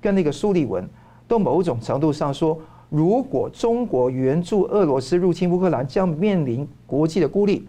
[0.00, 0.88] 跟那个苏利文
[1.28, 7.66] 都某种程度上说，如果中国援助俄罗斯入侵乌克兰，将面临国际的孤立。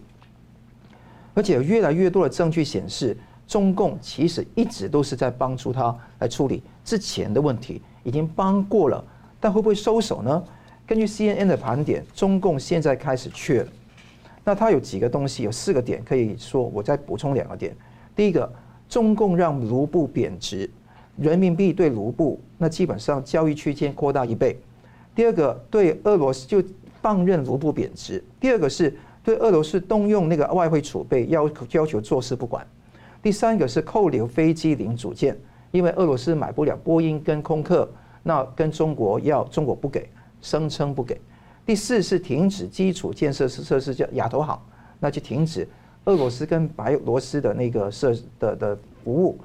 [1.34, 3.14] 而且有越来越多的证据显示，
[3.46, 9.04] 中共其实一直都是在帮助他来处理之前的问题，已经帮过了。
[9.40, 10.42] 但会不会收手呢？
[10.86, 13.68] 根据 CNN 的盘点，中共现在开始缺了。
[14.44, 16.62] 那它有几个东西，有四个点可以说。
[16.62, 17.76] 我再补充两个点。
[18.14, 18.48] 第一个，
[18.88, 20.70] 中共让卢布贬值，
[21.16, 24.56] 人民币对卢布那基本上交易区间扩大一倍。
[25.14, 26.62] 第二个，对俄罗斯就
[27.02, 28.22] 放任卢布贬值。
[28.38, 32.64] 第二个是对俄罗斯动用那个外汇储备，要要求坐视不管。
[33.20, 35.36] 第三个是扣留飞机零组件，
[35.72, 37.90] 因为俄罗斯买不了波音跟空客。
[38.26, 40.10] 那跟中国要，中国不给，
[40.42, 41.20] 声称不给。
[41.64, 44.60] 第四是停止基础建设设施，叫亚投行，
[44.98, 45.66] 那就停止
[46.06, 49.38] 俄罗斯跟白俄罗斯的那个设的的服务。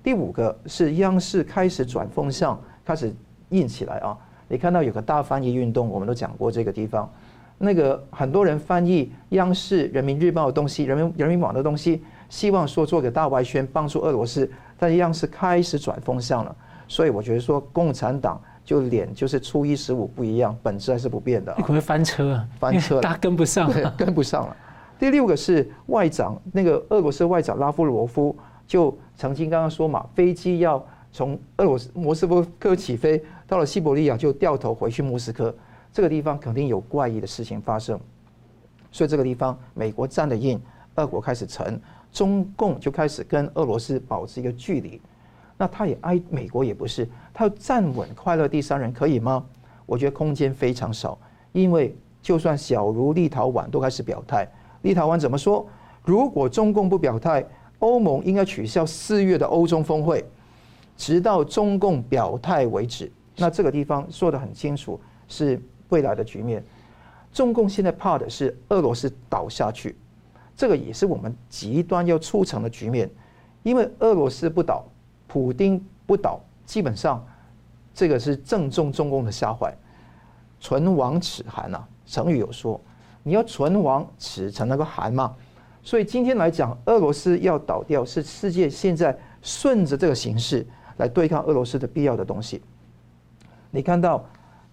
[0.00, 3.12] 第五个是央视开始转风向，开始
[3.48, 4.16] 硬起来啊！
[4.46, 7.12] 你看到有个大翻译运动，我们都讲过这个地方，
[7.58, 16.56] 那个很多人翻译央视、人民日报的东西、人民人民网的东西，希望说做个大外宣，帮助俄罗斯，但央视开始转风向了。
[16.90, 21.54] 所以我觉得说，共产党就脸就是初一十五不一样，本质还是不变的。
[21.56, 24.56] 你可能会翻车啊，翻车，大家跟不上了， 跟不上了。
[24.98, 32.26] 第六个是外长，那个俄罗斯外长拉夫罗夫就曾经刚刚说嘛，飞机要从俄罗斯莫斯
[32.58, 35.54] 科起飞，到了西伯利亚就掉头回去莫斯科，
[35.92, 37.98] 这个地方肯定有怪异的事情发生。
[38.90, 40.60] 所以这个地方美国站得硬，
[40.96, 45.00] 俄国开始沉，中共就开始跟俄罗斯保持一个距离。
[45.60, 49.44] 那他也挨美国也不是，他要站稳快乐第三人可以吗？
[49.84, 51.18] 我觉得空间非常少，
[51.52, 55.68] 因为就算小如立陶宛都开始表态，立陶宛怎么说？
[56.02, 57.44] 如果中共不表态，
[57.80, 60.24] 欧盟应该取消四月的欧中峰会，
[60.96, 63.12] 直到中共表态为止。
[63.36, 66.64] 那这个地方说得很清楚，是未来的局面。
[67.34, 69.94] 中共现在怕的是俄罗斯倒下去，
[70.56, 73.10] 这个也是我们极端要促成的局面，
[73.62, 74.86] 因为俄罗斯不倒。
[75.32, 77.24] 普丁不倒，基本上
[77.94, 79.72] 这个是正中中共的下怀。
[80.58, 82.80] 唇亡齿寒呐，成语有说，
[83.22, 85.36] 你要唇亡齿才能够寒嘛。
[85.84, 90.66] 所以今天来讲，俄罗斯要倒掉，是世界现在顺着这个形势
[90.96, 92.60] 来对抗俄罗斯的必要的东西。
[93.70, 94.24] 你看到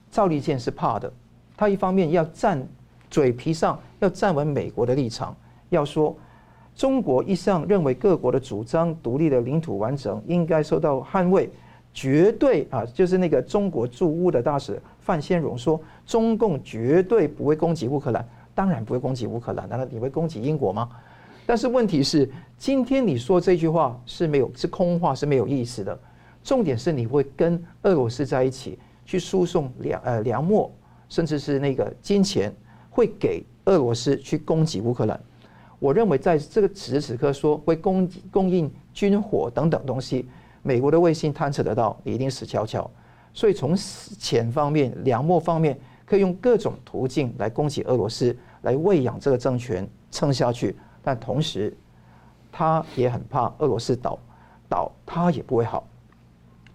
[0.10, 1.14] 赵立坚是怕的，
[1.56, 2.68] 他一方面要站
[3.12, 5.38] 嘴皮上要站稳美国的立场，
[5.70, 6.18] 要说。
[6.78, 11.50] 中国一向认为各国的主张独立的领土完整应该受到捍卫，
[11.92, 20.88] 绝对啊，就是那个中国驻乌的大使范先荣说，中共绝对不会攻击乌克兰，当然不会攻击乌克兰，难道你会攻击英国吗？
[21.48, 26.00] 但是问题是，今天你说这句话是没有是空话，是没有意思的。
[26.44, 30.72] 重点是你会跟俄罗斯在一起去输送粮呃粮墨，
[31.10, 32.54] 甚至是那个金钱，
[32.92, 35.20] 会给俄罗斯去攻击乌克兰。
[35.80, 40.28] 我认为在这个此时此刻说会供供应军火等等东西，
[40.64, 42.90] 美国的卫星探测得到，一定死翘翘。
[43.34, 50.76] 所以从钱方面、粮墨方面，可以用各种途径来攻击俄罗斯，来喂养这个政权撑下去。
[51.04, 51.78] 但同时，
[52.52, 54.18] 他也很怕俄罗斯倒，
[54.68, 55.88] 倒他也不会好。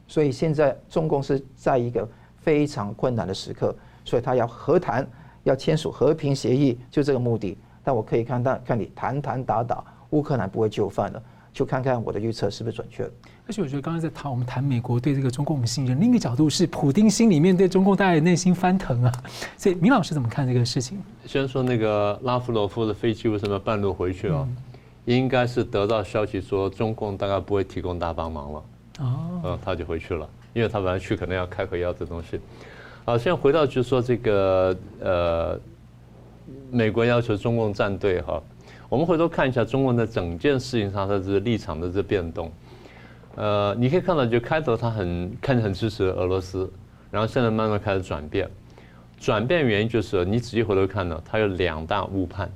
[0.07, 5.05] 所以现在中共是在一个非常困难的时刻，所以他要和谈，
[5.43, 7.59] 要签署和平协议，就这个目的。
[7.85, 13.03] 但我可以看到，看你谈谈打打，乌克兰不会就范了，就看看我的预测是不是准确。
[13.45, 19.13] 而且我觉得刚刚在谈我们谈美国对这个中共的信任，另一个角度是普丁心里面对中共大家的内心翻腾啊。
[19.57, 20.97] 所以明老师怎么看这个事情？
[21.27, 24.47] 先说那个拉夫罗夫的飞机为什么半路回去啊？
[25.07, 28.63] 应该是得到消息说中共大概不会提供大帮忙了。
[29.01, 32.41] 哦，嗯，他就回去了，因为他本来去可能要开会要这东西。
[33.05, 35.61] 好，现在回到就是说这个呃。
[36.75, 38.43] 美国要求中共站队哈，
[38.89, 42.51] 我们回头看一下中共在整件事情上它的这立场的这变动，
[43.35, 46.73] 呃，你可以看到，就开头他很看着很支持俄罗斯，
[47.11, 48.49] 然后现在慢慢开始转变，
[49.21, 52.51] 转变原因就是你仔细回头看呢，他有两大误判，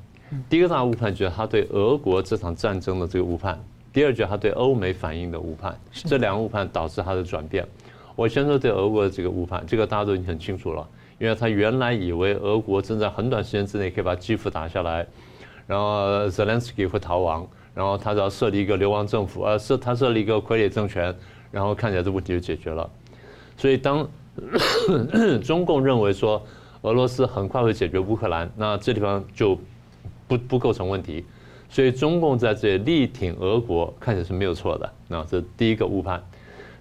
[0.49, 7.69] 第一个大误判就是他对俄国这场战争的这个误判，第二就是他对欧美反应的误判，这两个误判导致他的转变。
[8.15, 10.89] 我先说对俄国的这个误判，这个大家都已经很清楚了。
[11.19, 15.07] 因为他原来以为俄国正在很短时间之内可以把基辅打下来，
[15.67, 21.15] 然后泽连斯基会逃亡，然后他只要设立一个流亡政府，呃，设他设立一个傀儡政权，
[21.51, 22.89] 然后看起来这问题就解决了。
[23.57, 24.07] 所以当
[25.43, 26.43] 中共认为说
[26.83, 29.59] 俄罗斯很快会解决乌克兰，那这地方就
[30.29, 31.25] 不不构成问题，
[31.71, 34.93] 所以中共在这里力挺俄国，看起来是没有错的。
[35.09, 36.23] 那这第一个误判，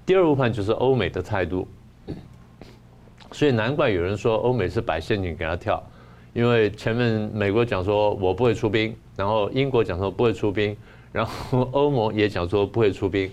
[0.05, 1.65] 第二误判就是欧美的态度。
[3.31, 5.83] 所以难怪有人说欧美是摆陷阱给他跳，
[6.31, 10.75] 因为前面美国讲说我不会出兵，然后英国讲说不会出兵，
[11.11, 13.29] 然后欧盟也讲说不会出兵，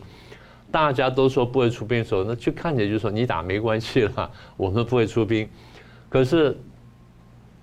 [0.71, 5.49] 大家都说不会出兵的时候，那就看起来就说你打没关系了， 我们不会出兵。
[6.09, 6.57] 可是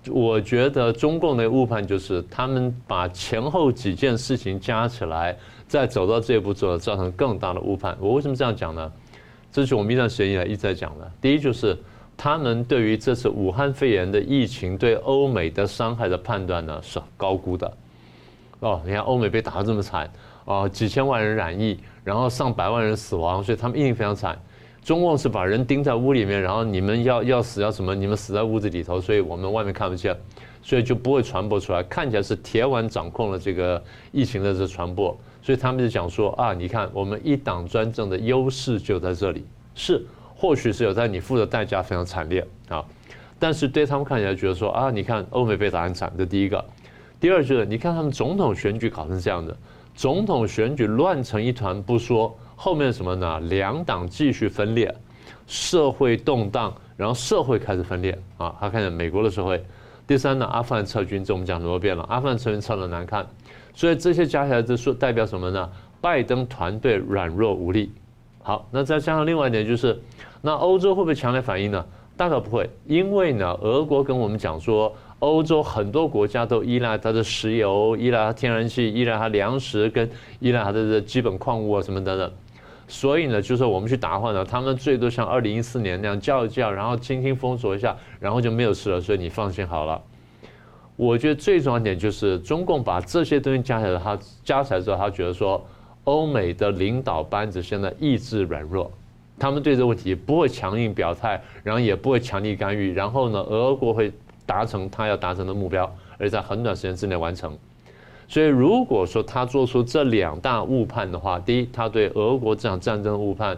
[0.08, 5.36] 我觉得中共的误判就是他们把前后几件事情加起来，
[5.68, 7.96] 再走到这一步之后，造成更大的误判。
[8.00, 8.90] 我为什么这样讲呢？
[9.52, 11.12] 这是我们一段时间以来一直在讲的。
[11.20, 11.76] 第一就是。
[12.22, 17.72] 他们对于这次武汉肺炎的疫情对欧美的伤害的判断呢，是高估的。
[18.58, 20.12] 哦，你看欧美被打得这么惨，
[20.44, 24.38] 哦，几千万人染疫，然后上百万人死亡，所以他们一定非常惨。
[24.84, 27.94] 中共是把人钉在屋里面，然后你们要要死要什么？
[27.94, 30.14] 你们死在屋子里头，所以我们外面看不见，
[30.62, 31.82] 所以就不会传播出来。
[31.84, 39.42] 看起来是铁腕掌控了这个疫情的这传播，所以他们就讲说啊，你看我们一党专政的优势就在这里，
[39.74, 40.04] 是。
[40.40, 42.82] 或许是有，但你付的代价非常惨烈啊！
[43.38, 46.64] 但是对他们看起来觉得说啊，你看欧美被打很惨，这第一个。
[47.20, 49.54] 第二就是你看他们总统选举搞成这样的，
[49.94, 53.38] 总统选举乱成一团不说，后面什么呢？
[53.50, 54.90] 两党继续分裂，
[55.46, 58.56] 社会动荡，然后社会开始分裂啊！
[58.58, 59.62] 他看见美国的社会。
[60.06, 63.26] 第三呢，阿富汗撤军，这我们讲很多遍了，阿富汗撤军撤得难看，
[63.74, 65.70] 所以这些加起来就说代表什么呢？
[66.00, 67.92] 拜登团队软弱无力。
[68.42, 70.00] 好，那再加上另外一点就是。
[70.40, 71.84] 那欧洲会不会强烈反应呢？
[72.16, 82.30] 大概不会，因为呢，俄国跟我们讲说，欧洲很多国家都依赖它的石油、依赖它天然气、依赖它粮食跟依赖它的这基本矿物啊什么等等。
[82.86, 89.00] 所以呢，就是我们去打的话呢，他们最多像二零一四年那样叫一叫，然后轻轻封锁一下，然后就没有事了。
[89.00, 89.98] 所以你放心好了。
[90.96, 95.64] 我觉得最重要一点就是，中共把这些东西加起来，他加起来之后，他觉得说，
[96.04, 98.90] 欧美的领导班子现在意志软弱。
[99.40, 104.12] 他们对这个问题不会强硬表态，然后也不会强力干预，然后呢，俄国会
[104.44, 107.56] 达成他要达成的目标，而在很短时间之内完成。
[108.28, 113.56] 所以，如果说他做出这两大误判的话，第一，他对俄国这场战争的误判；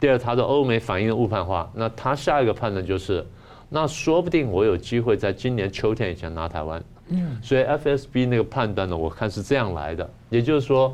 [0.00, 3.24] 第二，他对欧美反应的误判的话，那他下一个判断就是，
[3.68, 6.82] 那说不定我有机会在今年秋天以前拿台湾。
[7.08, 10.92] 嗯，所以 FSB 那个判断呢，我看是这样来的，也就是说。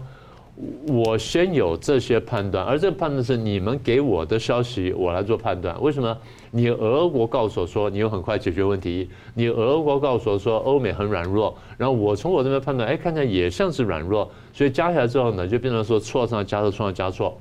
[0.88, 5.78] 我先有这些判断，而这个判断是你们给我的消息，我来做判断。
[5.82, 6.16] 为什么？
[6.50, 17.38] 你俄国告诉我说你有很快解决问题，你俄国告诉我说欧美很软弱，然后我从我这边判断，哎，看起来也像是软弱，所以加起来之后呢，就变成说错上加错，错上加错，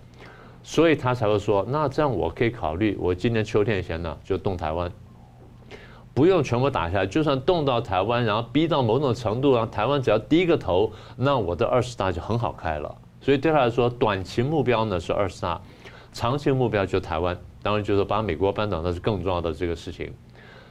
[0.62, 4.91] 所以他才会说，那这样我可以考虑，我今年秋天以前呢就动台湾，
[6.13, 12.93] 不用全部打下来，就算动到台湾，然后逼到某种程度，然后台湾只要低个头，那我的二十大就很好开了。
[13.26, 15.60] 所以对他来说，短期目标呢是二十大，
[16.14, 20.14] 长期目标就台湾，当然就是把美国扳倒，那是更重要的这个事情。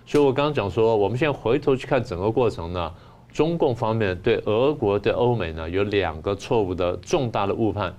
[0.06, 2.92] 所以我刚刚讲说，我们现在回头去看整个过程呢，
[3.32, 7.92] 中共方面对俄国、对欧美呢有两个错误的重大的误判，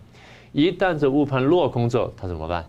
[0.54, 2.66] 一旦这误判落空之后，他怎么办？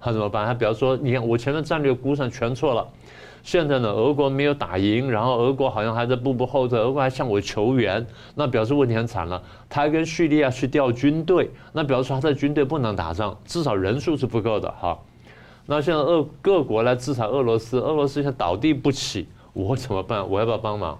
[0.00, 0.44] 他怎么办？
[0.44, 2.84] 他比方说，你看我前面战略估算全错了。
[3.48, 9.42] 现在呢，俄国没有打赢，然后俄国好像还在步步后退，俄国还向我求援，那表示问题很惨了。
[9.70, 14.98] 他还跟叙利亚去调军队，那表示他的军队不能打仗，至少人数是不够的哈。
[15.64, 20.28] 那现在俄各国来制裁俄罗斯，俄罗斯现在倒地不起，我怎么办？
[20.28, 20.98] 我要不要帮忙？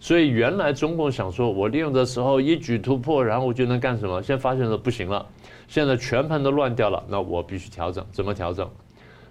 [0.00, 4.20] 所以原来中共想说，我利用的时候一举突破，然后我就能干什么？
[4.20, 5.24] 现在发现了不行了，
[5.68, 8.68] 现在全盘都乱掉了，那我必须调整，怎么调整？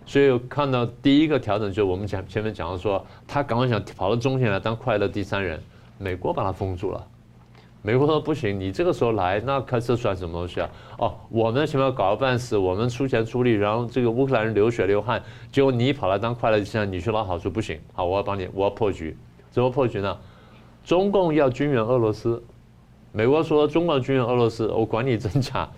[0.06, 5.60] 所以看到第一个调整，就是我们前前面讲的说，他赶快想跑到中线来当快乐第三人，
[5.98, 7.08] 美国把他封住了。
[7.82, 10.70] 美国说不行，你这个时候来，那开这算什么东西啊？
[10.98, 17.80] 哦，我们前面搞了半死，我们出钱出力，然后这个乌克兰人流血流汗，结果你跑来当快乐第三人，你去捞好处不行。
[17.94, 19.16] 好，我要帮你，我要破局。
[19.52, 20.18] 怎么破局呢？
[20.84, 22.44] 中共要军援俄罗斯，
[23.12, 25.70] 美国说中共军援俄罗斯，我管你真假。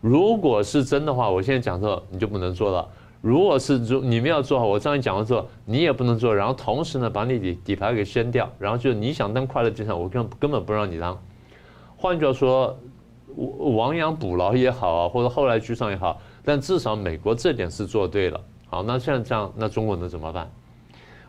[0.00, 2.88] 如果是真的话，我现在讲这你就不能做了。
[3.22, 6.34] 如果是如你们要做好，我这样讲的做，你也不能做。
[6.34, 8.50] 然后同时呢，把你底底牌给掀掉。
[8.58, 11.16] 然后就是你想当快乐第三人，我根根本不让你当。
[11.96, 12.76] 换句话说，
[13.76, 18.40] 亡羊补牢也好啊，或者后来居上也好，但至少美国这点是做对了。
[18.66, 20.50] 好，那现在这样，那中国能怎么办？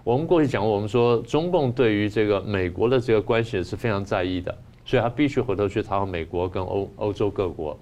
[0.04, 7.78] 我们过去讲过，我们说中共对于这个美国的这个关系是非常在意的，所以他必须回头去讨好美国跟欧欧洲各国。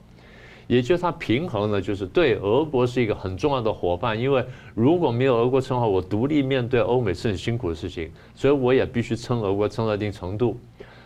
[0.71, 4.41] 也就是它平衡呢，就是对俄国是一个很重要的伙伴，因为
[4.73, 10.57] 如果没有俄国称号，我独立面对欧美是很辛苦的事情，所以我也必须撑俄国撑到一定程度。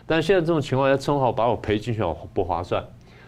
[0.06, 2.00] 但现在这种情况下，称号把我赔进去，
[2.32, 2.80] 不划算，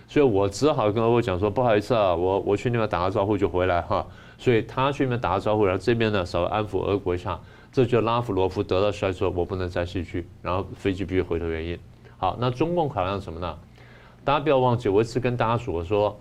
[0.07, 4.07] 所以我只好跟俄国讲说，不好意思啊，我我去那边打个招呼就回来哈。
[4.39, 7.36] 所以他去那边打个招呼，然后这边呢稍微安抚俄国一下，
[7.72, 11.76] 这就拉夫罗夫得到消息说，我不能再继续，然后飞机必须回头原因。
[12.16, 13.59] 好，那中共考量什么呢？
[14.24, 16.16] 大家不要忘记，我一直跟大家说说。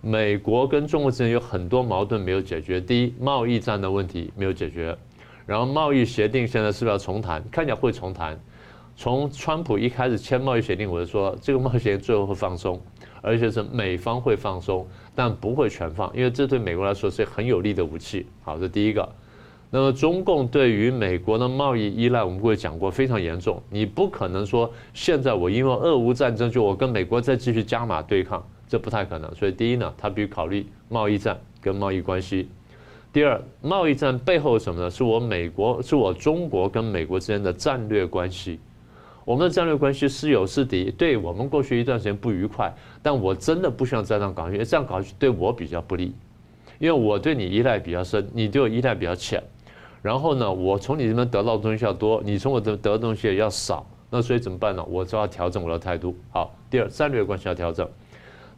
[0.00, 2.80] 美国跟中国之间有很多矛盾没有解决。
[2.80, 4.96] 第一，贸易战的问题没有解决，
[5.44, 7.42] 然后贸易协定现在是不是要重谈？
[7.50, 8.38] 看起来会重谈。
[8.96, 12.80] 从川普一开始签贸易协定，我就说这个贸易协定最后会放松，
[13.22, 18.26] 而且是美方会放松，但不会全放，因为这对美国来说是很有利的武器。
[18.42, 19.08] 好，这第一个。
[19.70, 23.62] 那么中共对于美国的贸易依赖，我们会讲过非常严重。
[23.68, 28.44] 你不可能说现在我因为俄乌战争，就我跟美国再继续加码对抗。
[28.68, 32.48] 这不太可能，所以第一呢，他必须考虑贸易战跟贸易关系。
[33.10, 34.90] 第二，贸易战背后什么呢？
[34.90, 38.60] 是我美国，是我中国跟美国之间的战略关系。
[39.24, 46.14] 我们的战略关系是友是敌，对我们过去一段时间不愉快，但我真的不希望再这样搞下去，这样搞下去对我比较不利，
[46.78, 49.42] 因为我对你依赖比较深，你对我依赖比较浅。
[50.00, 54.84] 然后呢，我从你这边得到的东西要多，你从我这得的东西也要少，那所以怎么办呢？
[54.88, 56.14] 我就要调整我的态度。
[56.30, 57.88] 好，第二，战略关系要调整。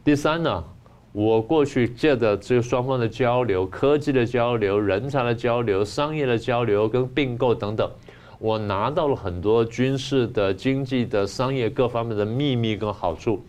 [0.03, 0.63] 第三呢，
[1.11, 7.87] 我过去借的这个双方的交流、科技的交流、人才的交流、商业的交流跟并购等等，
[8.39, 13.43] 我拿到了很多军事的、经济的、商业各方面的秘密跟好处。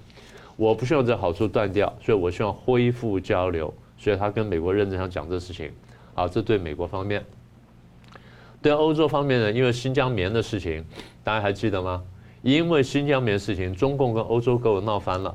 [0.56, 3.72] 我不希望这好处断掉，所以我希望恢复交流。
[3.96, 5.72] 所以他跟美国认真想讲这事情。
[6.12, 7.24] 好，这对美国方面。
[8.60, 10.84] 对欧洲方面呢，因为新疆棉的事情，
[11.24, 12.02] 大家还记得吗？
[12.42, 15.34] 因为新疆棉事情，中共跟欧洲各国闹翻了。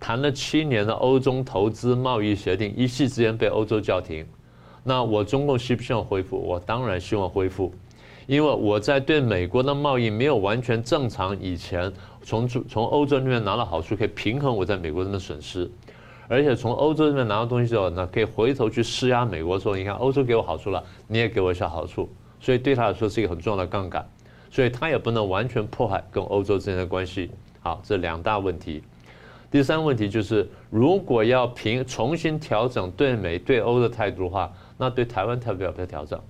[0.00, 4.26] 谈了七年的欧中投资贸易协定，一夕之间被欧洲叫停。
[4.84, 6.38] 那我中共希不希望恢复？
[6.38, 7.72] 我当然希望恢复，
[8.26, 11.92] 因为我在对美国的贸易没有完全正常以前，
[12.22, 15.70] 从从欧洲那边拿到好处，可以平衡我在美国这边的损失，
[16.26, 22.08] 而且从欧洲这边拿到东西之后，那可以回头去施压美国说，你看欧洲给我好处了，你也给我一下好处，
[22.40, 24.08] 所以对他来说是一个很重要的杠杆，
[24.50, 27.30] 所以他也不能完全破坏跟欧洲之间的关系。
[27.60, 28.82] 好，这两大问题。
[29.50, 36.20] 第三个问题就是，如果要平重新调整对美对欧的态度的话，那对台湾态度要不要调整？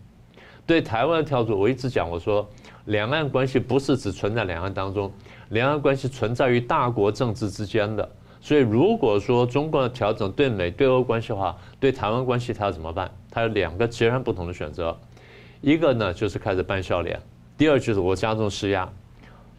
[0.65, 2.49] 对台湾的调度，我一直讲，我说
[2.85, 5.11] 两岸关系不是只存在两岸当中，
[5.49, 8.09] 两岸关系存在于大国政治之间的。
[8.41, 13.11] 所以如果说中国要调整对美对欧关系的话，对台湾关系它要怎么办？
[13.31, 14.97] 它有两个截然不同的选择，
[15.61, 17.21] 一个呢就是开始扮笑脸，
[17.57, 18.89] 第二就是我加重施压。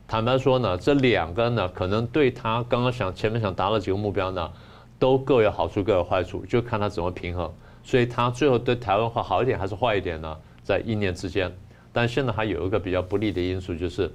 [0.09, 4.51] 坦白说呢，这两个呢，可能对他刚刚想前面想达到几个目标呢，
[4.97, 7.53] 都各有好处，各有坏处，就看他怎么平衡。
[7.83, 10.35] 所以他最后对台湾会好一点还是坏一点呢？
[10.63, 11.55] 在一念之间。
[11.93, 14.11] 但现在还有一个比较不利的因素，就是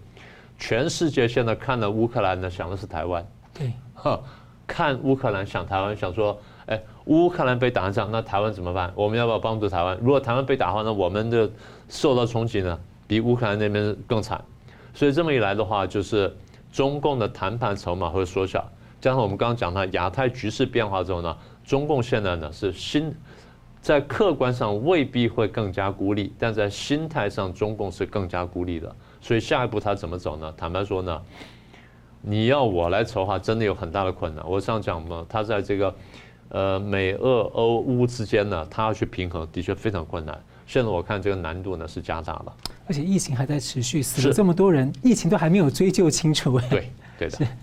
[0.58, 3.24] 全世界现在看了乌克兰呢，想的是台湾。
[3.56, 4.20] 对，哈，
[4.66, 6.36] 看乌克兰想台湾，想说，
[6.66, 8.92] 哎，乌克兰被打仗，那台湾怎么办？
[8.96, 9.96] 我们要不要帮助台湾？
[10.02, 11.48] 如果台湾被打的话，那我们的
[11.88, 12.76] 受到冲击呢，
[13.06, 14.44] 比乌克兰那边更惨。
[14.94, 16.34] 所以这么一来的话，就是
[16.72, 18.64] 中共的谈判筹码会缩小。
[19.00, 23.14] 加上我们刚刚讲到亚太局势变化之后呢，中共现在呢是心
[23.82, 28.96] 在客观上未必会更加孤立，但在心态上中共是更加孤立的。
[29.20, 30.50] 所以下一步他怎么走呢？
[30.56, 31.20] 坦白说呢，
[32.22, 34.42] 你要我来筹划，真的有很大的困难。
[34.48, 35.94] 我这样讲嘛，他在这个
[36.48, 40.42] 呃美俄欧乌之间呢，他要去平衡，的确非常困难。
[40.66, 42.56] 现在我看这个难度呢是加大了，
[42.86, 46.60] 而且疫情还在持续，死了这么多人，疫情都还没有追究清楚。
[46.68, 47.46] 对，对的。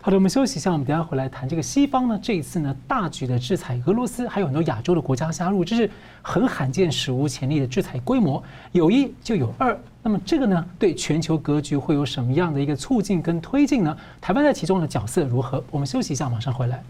[0.00, 5.90] 好的，我们休息一下，我们等下回来谈这个西方呢，这一次呢大举的制裁俄罗斯，还有很多亚洲的国家加入，这是
[6.22, 8.42] 很罕见、史无前例的制裁规模。
[8.72, 13.94] 有一就有二，那么这个呢对全球格局会有什么样的一个促进跟推进呢？
[14.20, 15.62] 台湾在其中的角色如何？
[15.70, 16.82] 我们休息一下，马上回来。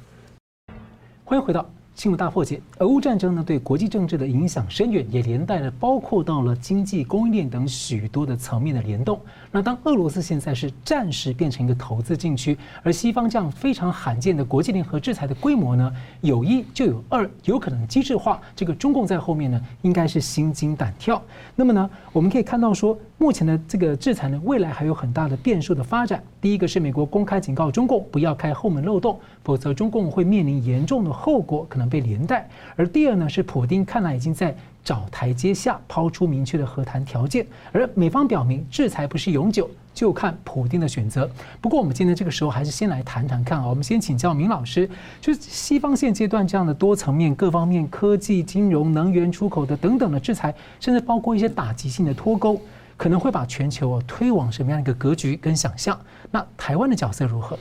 [1.25, 1.69] 欢迎回到。
[1.99, 9.21] 新闻大破解，俄乌战争呢对国际政治的影响深远，也连带了包括到了经济供应链等许多的层面的联动。
[9.51, 18.41] 那当俄罗斯现在是暂时变成一个投资禁区，而西方这样非常罕见的国际联合制裁的规模呢，有一就有二，有可能机制化。
[18.55, 21.21] 这个中共在后面呢，应该是心惊胆跳。
[21.57, 26.23] 那么呢，我们可以看到说，目前的这个制裁呢，未来还有很大的变数的发展。
[26.41, 31.89] 第一个是美国公开警告中共不要开后门漏洞，否则中共会面临严重的后果，可能。
[31.89, 32.47] 被连带。
[32.77, 34.55] 而第二呢，是普丁看来已经在
[34.85, 41.27] 找台阶下，抛出明确的和谈条件，而美方表明制裁不是永久，就看普丁的选择。
[41.63, 44.87] 不过我们今天这个时候还是先来谈谈看啊，我们先请教明老师，
[45.19, 52.61] 就是西方现阶段这样的多层面、各方面科技、金融、能源、出口的等等的制裁，甚至包括一些打击性的脱钩，
[52.99, 55.99] 可能会把全球啊推往什么样一个格局跟想象？
[56.33, 57.57] 那台湾的角色如何？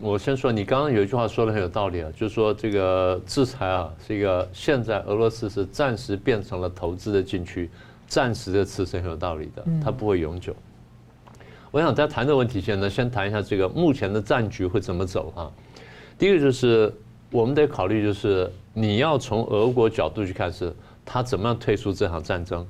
[0.00, 7.70] 我先说，你刚刚有一句话说的很有道理啊，就是说这个制裁啊，是一个现在俄罗斯是暂时变成了投资的禁区，
[8.08, 10.56] 暂时的词是很有道理的，它不会永久。
[11.70, 15.50] 我想在谈这个问题前呢，先谈一下这个目前的战局会怎么走啊？
[16.18, 16.92] 第一个就是
[17.30, 22.66] 我们得考虑，就是你要从俄国角度去看，是他怎么样退出这场战争。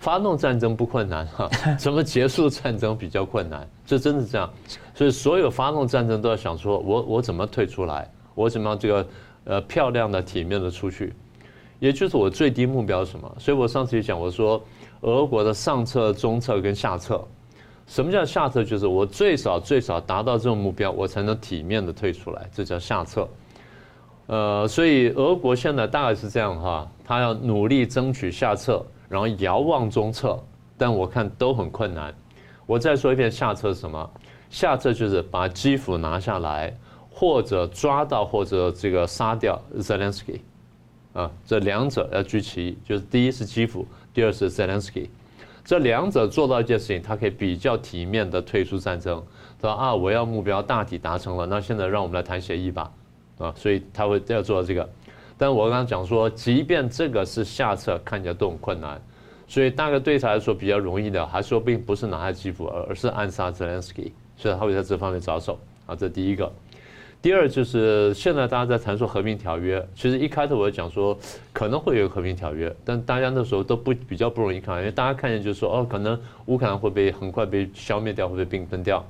[0.00, 1.48] 发动战争不困难哈，
[1.78, 4.50] 怎么结束战争比较困难，这真的是这样。
[4.94, 9.06] 所以所有发动战争都要想说，我我怎么退出来，我怎么样这个
[9.44, 11.12] 呃漂亮的体面的出去，
[11.78, 13.30] 也就是我最低目标是什么。
[13.38, 14.62] 所以我上次也讲，我说
[15.02, 17.22] 俄国的上策、中策跟下策。
[17.86, 18.64] 什么叫下策？
[18.64, 23.28] 就是我最少最少达到这种目标，我才能体面的退出来，这叫下策。
[24.28, 28.82] 呃，所以俄国现在大概是这样哈，他要努力争取下策。
[29.10, 30.38] 然后遥望中策，
[30.78, 32.14] 但我看都很困难。
[32.64, 34.08] 我再说一遍，下策是什么？
[34.48, 36.72] 下策就是把基辅拿下来，
[37.10, 40.38] 或者抓到，或者这个杀掉 Zelensky，
[41.12, 42.78] 啊，这两者要居其一。
[42.84, 43.84] 就是第一是基辅，
[44.14, 45.08] 第二是 Zelensky。
[45.64, 49.20] 这两者做到一件事情，他可以比较体面的退出战争。
[49.60, 52.90] 他说啊，我要目标大体达成了，那现在让我们来谈协议吧，
[53.38, 54.88] 啊，所以他会要做到这个。
[55.40, 59.00] 但我刚刚讲说，即便这个是下策，看起来都很困难，
[59.48, 65.96] 所以大概对他来说比较容易的，还说并不是拿下基辅，而而是暗杀泽连斯基，所以他会在这方面着手啊。
[65.96, 66.52] 这第一个，
[67.22, 71.18] 第二就是现在大家在谈说和平条约，其实一开头我就讲说
[71.54, 79.02] 可能会有和平条约，但大家那时候都不比较不容易看，因为大家看见就是说哦，可能乌克兰会被很快被消灭掉，会被兵分掉。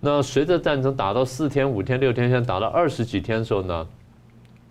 [0.00, 3.86] 那随着战争打到四天、五天、六天，现在打到二十几天的时候呢？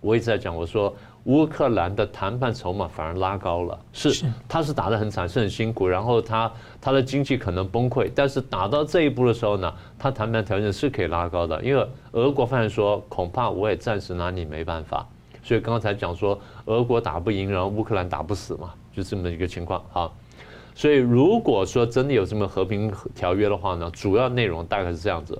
[0.00, 0.94] 我一直在讲，我说
[1.24, 15.04] 乌克兰的谈判筹码反而拉高了，是，他是打得很惨，是很辛苦，然后他他的经济可能崩溃，但是打到这一步的时候呢，他谈判条件是可以拉高的，因为俄国发现说，恐怕我也暂时拿你没办法，
[15.42, 19.82] 所以刚才讲说俄国打不赢，然后乌克兰打不死嘛，就这么一个情况。
[19.90, 20.14] 好，
[20.76, 25.36] 所以如果说真的有这么和平条约的话呢，主要内容大概是这样子，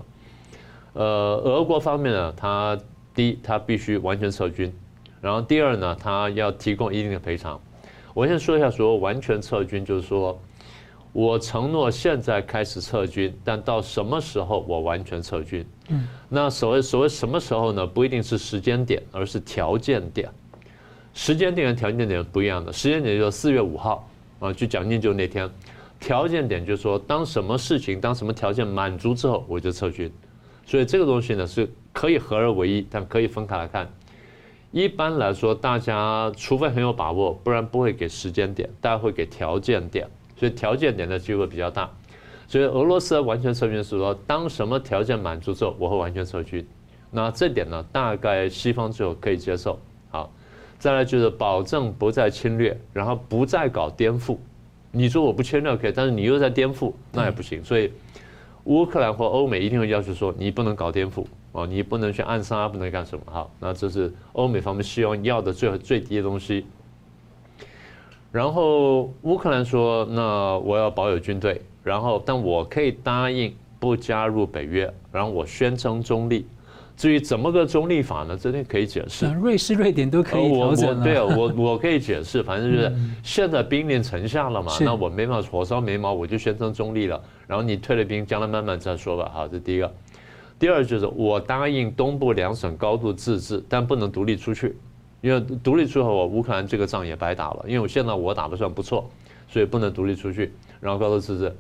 [0.95, 1.05] 呃，
[1.45, 2.77] 俄国方面呢，他。
[3.17, 4.73] 第一，他必须完全撤军，
[5.23, 7.59] 然后第二呢，他要提供一定的赔偿。
[8.12, 10.39] 我先说一下，说完全撤军就是说，
[11.12, 15.67] 我承诺现在开始撤军，但到什么时候我完全撤军？
[15.89, 17.87] 嗯，那所谓所谓什么时候呢？
[17.87, 20.29] 不一定是时间点，而是条件点。
[21.14, 24.07] 时间点跟条件点不一样的，时间点就是四月五号
[24.39, 25.51] 啊，就讲进就那天。
[25.99, 30.12] 条件点就是说，当什么事情，当什么条件满足之后，我就撤军。
[30.67, 31.67] 所以这个东西呢是
[31.97, 33.91] 可以合二为一，但可以分开来看。
[34.71, 40.07] 一般来说，大家除非很有把握，不然不会给时间点，大家会给条件点。
[40.37, 41.91] 所以条件点的机会比较大。
[42.47, 46.67] 所以俄罗斯完全撤军是说，当什么条件满足之后，我会完全撤军。
[47.11, 49.79] 那这点呢，大概西方就可以接受。
[50.11, 50.31] 好，
[50.79, 54.37] 再来就是保证不再侵略，然后不再搞颠覆。
[54.93, 57.65] 你说我不侵略可以，但是你又在颠覆，那也不行。
[57.65, 57.91] 所以。
[58.65, 61.25] 乌克兰或欧美一定会要求说，你不能搞颠覆
[61.57, 63.25] 哦，你不能去暗杀，不能干什么？
[63.25, 66.67] 好，那这是欧美方面希望要的最最低的东西。
[68.31, 76.47] 然后乌克兰说，那我要保有军队，然后但我可以答应不加入北约，然后我宣称中立。
[76.95, 78.37] 至于怎么个中立法呢？
[78.39, 79.27] 这里可以解释。
[79.33, 81.05] 瑞士、瑞典都可以调整了。
[81.05, 82.93] 对啊，我我可以解释，反正就是
[83.23, 87.19] 现在兵临城下了嘛，那我没办法火烧眉毛，我就宣称中立了。
[87.47, 89.31] 然后你退了兵，将来慢慢再说吧。
[89.33, 89.91] 好，这第一个。
[90.59, 94.77] 第二就是我答应东部两省高度自治，但不能独立出去，
[95.21, 97.65] 因为独立出后，我乌克兰这个仗也白打了。
[97.67, 99.11] 因为我现在我打的算不错，
[99.49, 100.55] 所以不能独立出去。
[100.81, 101.55] 然后高度自治，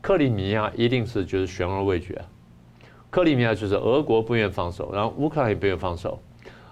[0.00, 2.20] 克里米亚一定是就是悬而未决。
[3.10, 6.18] 克里米亚就是俄国不愿放手，然后乌克兰也不愿放手。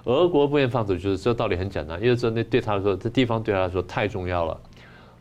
[0.05, 4.59] 俄国不愿放手，就是这道理很简单，因为这那对他来说，这地方对他来说太重要了。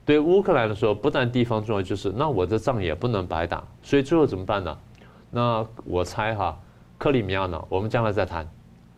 [0.05, 3.63] 对乌克兰来说，不但地方重要，就是那我这仗也不能白打。
[3.81, 4.77] 所以最后怎么办呢？
[5.31, 6.57] 那我猜哈，
[6.97, 8.47] 克里米亚呢，我们将来再谈，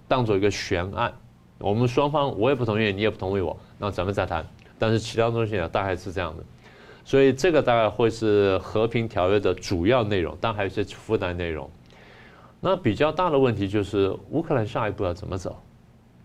[0.07, 1.13] 当做一个悬案。
[1.59, 4.45] 我们双方我也不同意，你也不同意我，那咱们再谈。
[4.77, 6.43] 但是其他东西呢，大概是这样的。
[7.03, 11.67] 所以这个大概会是和平条约的主要内容，但还有一些附带内容。
[12.59, 15.55] 那比较大的问题就是乌克兰下一步要怎么走？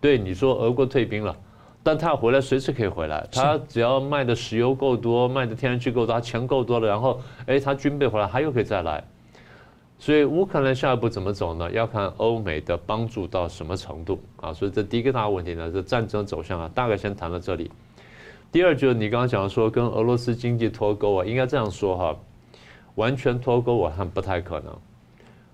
[0.01, 1.35] 对你说，俄国退兵了，
[1.83, 9.03] 但他要回来随时可以回来，他只要卖的石油够多，卖的天然气够多，他钱够多了，然后哎，他军备回来，他又可以再来。
[10.03, 11.71] 所以乌克兰下一步怎么走呢？
[11.71, 14.53] 要看欧美的帮助到什么程度啊。
[14.53, 17.71] 所以这第一个大问题呢，是战争走向啊，大概先谈到这里。
[18.51, 22.17] 第二就是你刚刚讲说跟俄罗斯经济脱钩啊，应该这样说哈，
[22.97, 24.77] 完全脱钩我看不太可能。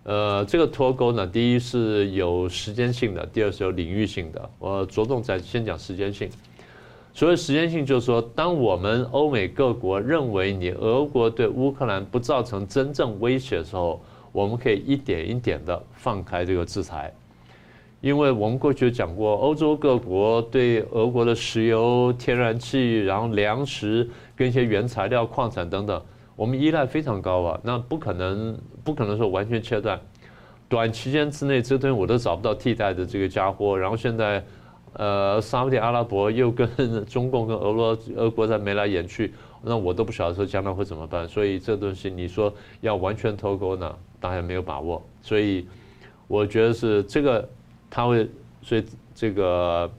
[0.05, 4.49] 呃，这个脱钩呢，第一是有时间性的，第二是有领域性的。
[4.59, 6.27] 我着重在先讲时间性。
[7.13, 14.01] 所谓时间性，就是说，当我们欧美各国认为你俄国对乌克兰不造成真正威胁的时候，
[14.39, 17.13] 我们可以一点一点的放开这个制裁。
[18.01, 26.01] 因为我们过去讲过，欧洲各国对俄国的石油、天然气，然后粮食跟一些原材料、矿产等等。
[26.37, 30.01] 我们依赖非常高啊，那不可能，不可能说完全切断。
[30.69, 33.77] 短期间之内，这东西我都找不到替代的这个家伙。
[33.77, 34.45] 然后现在，
[34.93, 41.29] 呃，沙乌地阿拉伯又跟中共跟俄罗俄国在眉来眼去，那我都不晓得说将来会怎么办。
[41.29, 45.03] 所以这东西你说要完全脱钩呢，当然没有把握。
[45.23, 45.67] 所以
[46.27, 47.49] 我觉得是这个
[47.91, 48.29] 他会，
[48.63, 48.85] 所以
[49.15, 49.91] 这个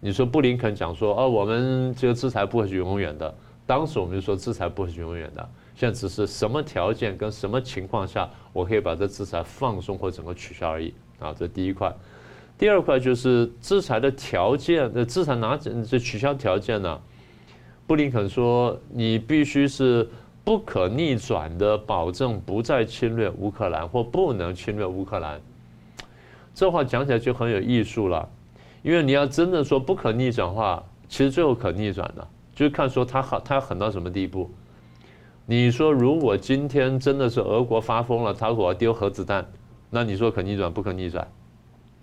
[0.00, 3.34] 你说布林肯讲说，哦，我们这个制裁不会是永远的。
[3.66, 11.32] 当时我们就说制裁不会是永远的，现在只是什么条件跟什么情况下，我可以把这制裁放松或整个取消而已啊。
[11.32, 11.94] 这第一块，
[12.58, 17.00] 第二块就是制裁的条件，那制裁哪这取消条件呢？
[17.90, 20.08] 布林肯说，你必须是
[20.44, 25.40] 不可逆转的保证不再侵略乌克兰或不能侵略乌克兰。
[26.54, 28.28] 这话讲起来就很有艺术了，
[28.84, 32.24] 因为你要真的说不可逆转的话，其实最后可逆转的。
[32.54, 34.48] 就是看说他好，他狠到什么地步？
[35.44, 39.44] 你说如果今天真的是俄国发疯了，他如果要丢核子弹，
[39.90, 41.26] 那你说可逆转不可逆转？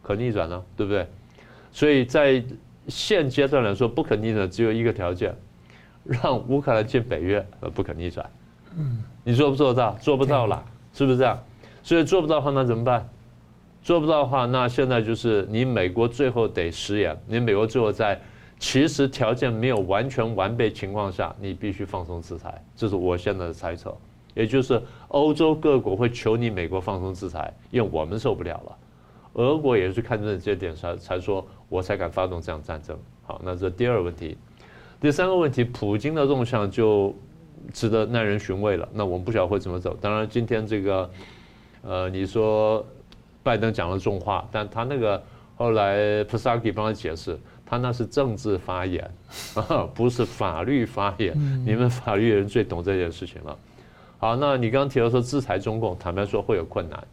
[0.04, 1.08] 可逆转呢，对不对？
[1.72, 2.44] 所以在
[2.90, 5.34] 现阶段来说，不可逆转只有一个条件，
[6.08, 8.30] 让乌克兰进北约，呃，不可逆转。
[8.78, 9.94] 嗯，你做不做得到？
[10.00, 11.38] 做不到了，是不是这样？
[11.84, 13.08] 所以做不到的话，那怎么办？
[13.82, 18.20] 做不到的话，那现在就是你美国最后得食言，你美国最后在。
[18.60, 23.96] 其实条件没有完全完备情况下，你必须放松制裁，这是我现在的猜测。
[24.34, 28.76] 也就是欧洲各国会求你美国放松制裁，因为我们受不了了。
[29.34, 32.98] 俄国也是看中这点才才说，我才敢发动这样战争。
[33.22, 34.36] 好，那这第二个问题，
[35.00, 37.16] 第三个问题，普京的动向就
[37.72, 38.88] 值得耐人寻味了。
[38.94, 39.96] 那我们不晓得会怎么走。
[40.02, 41.10] 当然，今天这个，
[41.84, 42.86] 呃，你说
[43.44, 45.22] 拜登讲了重话，但他那个
[45.56, 47.38] 后来 Psaki 帮他解释。
[47.70, 49.12] 他那是政治发言，
[49.94, 51.34] 不是法律发言。
[51.66, 53.58] 你们法律人最懂这件事情了。
[54.20, 57.06] 好，那你刚刚提到说制裁中共，坦白说会有困难。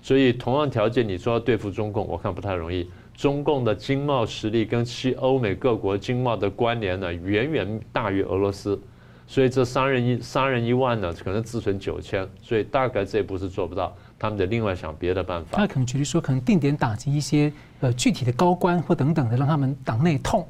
[0.00, 2.90] 所以同样条件，你说要对付中共，我看不太容易。
[3.20, 8.80] 中共的经贸实力跟其欧美各国经贸的关联呢，远远大于俄罗斯。
[9.26, 12.26] 所以这三人一三人一万呢，可能自存九千。
[12.40, 13.94] 所以大概这一步是做不到。
[14.18, 15.58] 他们得另外想别的办法。
[15.58, 20.48] 他可能觉得说，可能定点打击一些呃具体的高官或等等的，让他们党内痛。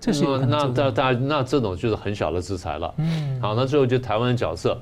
[0.00, 0.38] 这是那
[0.72, 2.94] 那那那这种就是很小的制裁了。
[2.96, 3.38] 嗯。
[3.42, 4.80] 好，那最后就台湾的角色，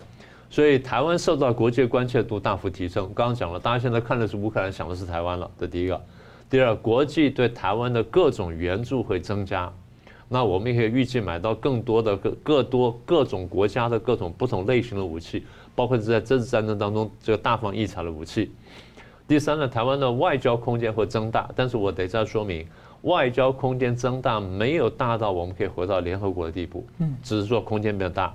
[0.48, 3.04] 所以台湾受到国际关切度大幅提升。
[3.12, 5.50] 刚刚讲了，大家现在看的是乌克兰，想的是台湾了。
[5.58, 6.00] 这第一个。
[6.54, 9.72] 第二，国际对台湾的各种援助会增加。
[10.28, 15.44] 那我们也可以预计买到更多的各各多各种国家的各种不同类型的武器。
[15.74, 18.52] 包括是在这次战争当中这个大放异彩的武器。
[19.26, 22.64] 第三呢，台湾的外交空间会增大，但是我得再说明，
[23.02, 28.32] 外交空间增大没有大到我们可以回到联合国的地步，嗯，只是说空间变大。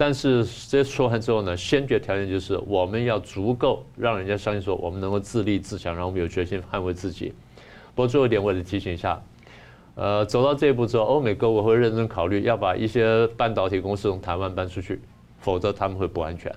[0.00, 7.34] 但是这说完之后呢，先决条件就是我们要足够让人家相信说我们能够自立自强，然后我们有决心捍卫自己。
[7.94, 9.22] 不过最后一点，我得提醒一下，
[9.96, 15.02] 呃，走到这一步之后，欧美各国会认真考虑要把一些半导体公司从台湾搬出去。
[15.42, 16.54] 否则他们会不安全，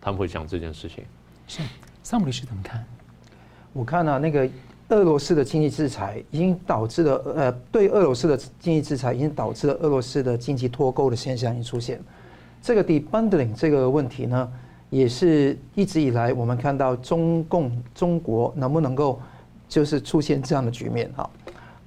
[0.00, 1.04] 他们会想这件事情。
[1.48, 1.60] 是，
[2.04, 2.84] 萨姆律师怎么看？
[3.72, 4.48] 我看呢、啊，那个
[4.88, 12.00] 俄罗斯的经济制裁已经导致了，呃，对俄罗斯的经济制裁已经导致了俄罗斯的经济脱钩的现象已经出现。
[12.62, 14.48] 这个 debundling 这个问题呢，
[14.88, 19.20] 也是一直以来我们看到中共中国能不能够
[19.68, 21.28] 就是出现这样的局面哈。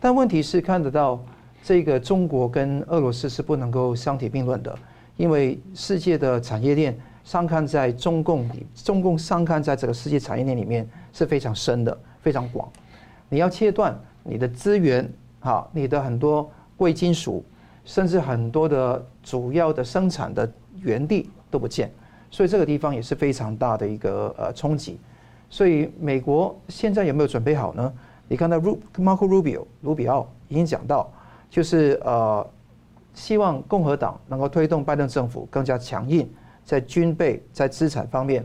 [0.01, 1.17] 但问题是看得到
[1.63, 4.77] 这个中国跟俄罗斯是不能够相提并论的。
[5.17, 12.69] 因为世界的产业链上看在中共里，中共上看在这个世界产业链里面是非常深的、非常广。
[13.29, 15.09] 你要切断你的资源，
[15.39, 17.41] 哈，你的很多贵金属，
[17.85, 20.51] 甚至很多的主要的生产的
[20.81, 21.91] 原地都不见，
[22.29, 24.99] 所以这个地方也是非常大的一个呃冲击。
[25.49, 27.93] 所以美国现在有没有准备好呢？
[28.27, 31.11] 你看到 Marco Rubio 卢比奥已经讲到，
[31.49, 32.45] 就是呃，
[33.13, 36.27] 希望共和党能够推动拜登政府更加强硬，
[36.63, 38.43] 在军备、在资产方面，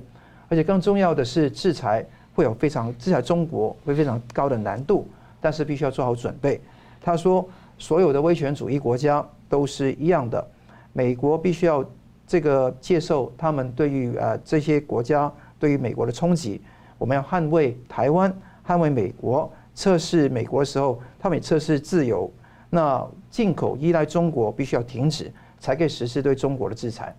[0.48, 2.04] 而且更重要的是，制裁
[2.34, 5.08] 会有非常制裁中国会非常高的难度，
[5.40, 6.60] 但是必须要做好准备。
[7.00, 10.46] 他说，所有的威权主义国家都是一样的，
[10.92, 11.82] 美国必须要
[12.30, 16.60] 这个接受他们对于呃这些国家对于美国的冲击，
[16.96, 18.32] 我们要捍卫台湾，
[18.64, 19.52] 捍卫美国。
[19.74, 22.32] 测试美国的时候，他们也测试自由。
[22.68, 25.28] 那进口依赖中国必须要停止，
[25.58, 27.12] 才可以实施对中国的制裁。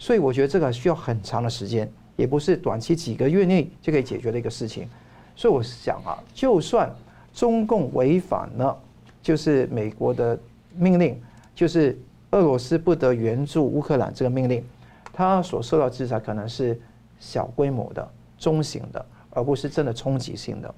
[0.00, 4.88] 所以我觉得这个需要很长的时间，也不是短期几个月内就可以解决的一个事情。
[5.36, 6.92] 所以我想啊，就算
[7.32, 8.76] 中共违反了
[9.22, 10.36] 就是美国的
[10.74, 11.22] 命令，
[11.54, 11.96] 就是
[12.30, 14.64] 俄罗斯不得援助乌克兰这个命令，
[15.12, 16.78] 他所受到制裁可能是
[17.18, 18.06] 小规模的、
[18.36, 20.74] 中型的，而不是真的冲击性的。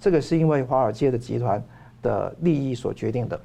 [0.00, 1.62] 这个是因为华尔街的集团
[2.02, 3.40] 的利益所决定的。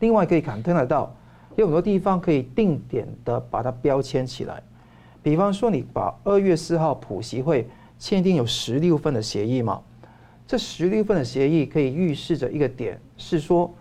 [0.00, 1.14] 另外可以看得到，
[1.56, 4.62] 有很多地方可以定点的把它标签起来。
[5.22, 7.68] 比方说，你把二月四号普习会
[7.98, 9.80] 签订有十六份的协议嘛？
[10.46, 13.72] 这十六份的协议可以预示着一个点，是说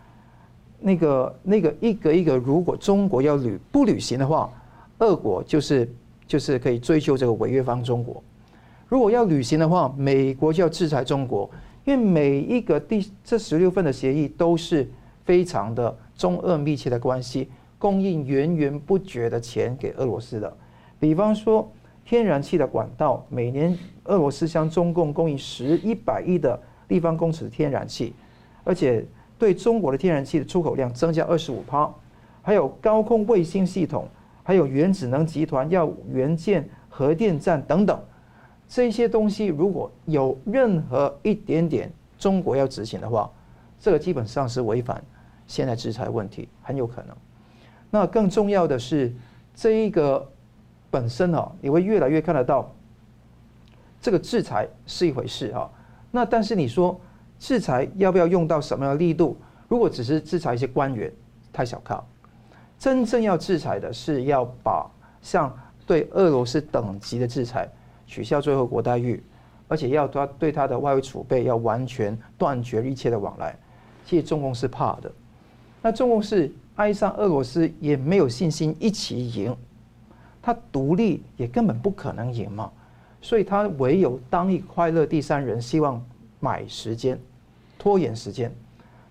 [0.81, 4.51] 那个那个一个一个，如果中国要履不履行的话，
[4.97, 5.87] 俄国就是
[6.27, 8.21] 就是可以追究这个违约方中国。
[8.87, 11.49] 如果要履行的话，美国就要制裁中国，
[11.85, 14.89] 因为每一个第这十六份的协议都是
[15.23, 20.57] 非常的中俄密切的关系，供应源源不绝的钱给俄罗斯的。
[20.99, 21.71] 比方说
[22.03, 26.59] 天然气的管道，每年俄罗斯向中共供应十一百亿的
[26.89, 28.13] 立方公尺天然气，
[28.63, 29.05] 而且
[29.41, 31.91] 对中国的天然气的出口量增加二十五趴，
[32.43, 34.07] 还有高空卫星系统，
[34.43, 37.99] 还有原子能集团要援建核电站等等。
[38.67, 43.27] 这些东西如果有任何一点点中国要执行的话，
[43.79, 45.03] 这个基本上是违反
[45.47, 47.17] 现在制裁问题，很有可能。
[47.89, 49.11] 那更重要的是，
[49.55, 50.31] 这一个
[50.91, 52.71] 本身啊，你会越来越看得到，
[53.99, 55.67] 这个制裁是一回事哈。
[56.11, 57.01] 那但是你说
[57.41, 59.35] 制裁要不要用到什么样的力度？
[59.67, 61.11] 如果只是制裁一些官员，
[61.51, 61.99] 太小看。
[62.77, 64.87] 真正要制裁的是要把
[65.23, 65.51] 像
[65.87, 67.67] 对俄罗斯等级的制裁。
[68.05, 69.23] 取消最后国待遇，
[69.69, 73.57] 而且要他对他的外汇储备要完全断绝一切的往来。
[74.05, 75.09] 其实中共是怕的，
[75.81, 79.55] 那中共是爱上俄罗斯也没有信心一起赢，
[80.41, 82.69] 他独立也根本不可能赢嘛，
[83.21, 86.03] 所以他唯有当一快乐第三人，希望
[86.41, 87.17] 买时间，
[87.81, 88.53] 拖延时间。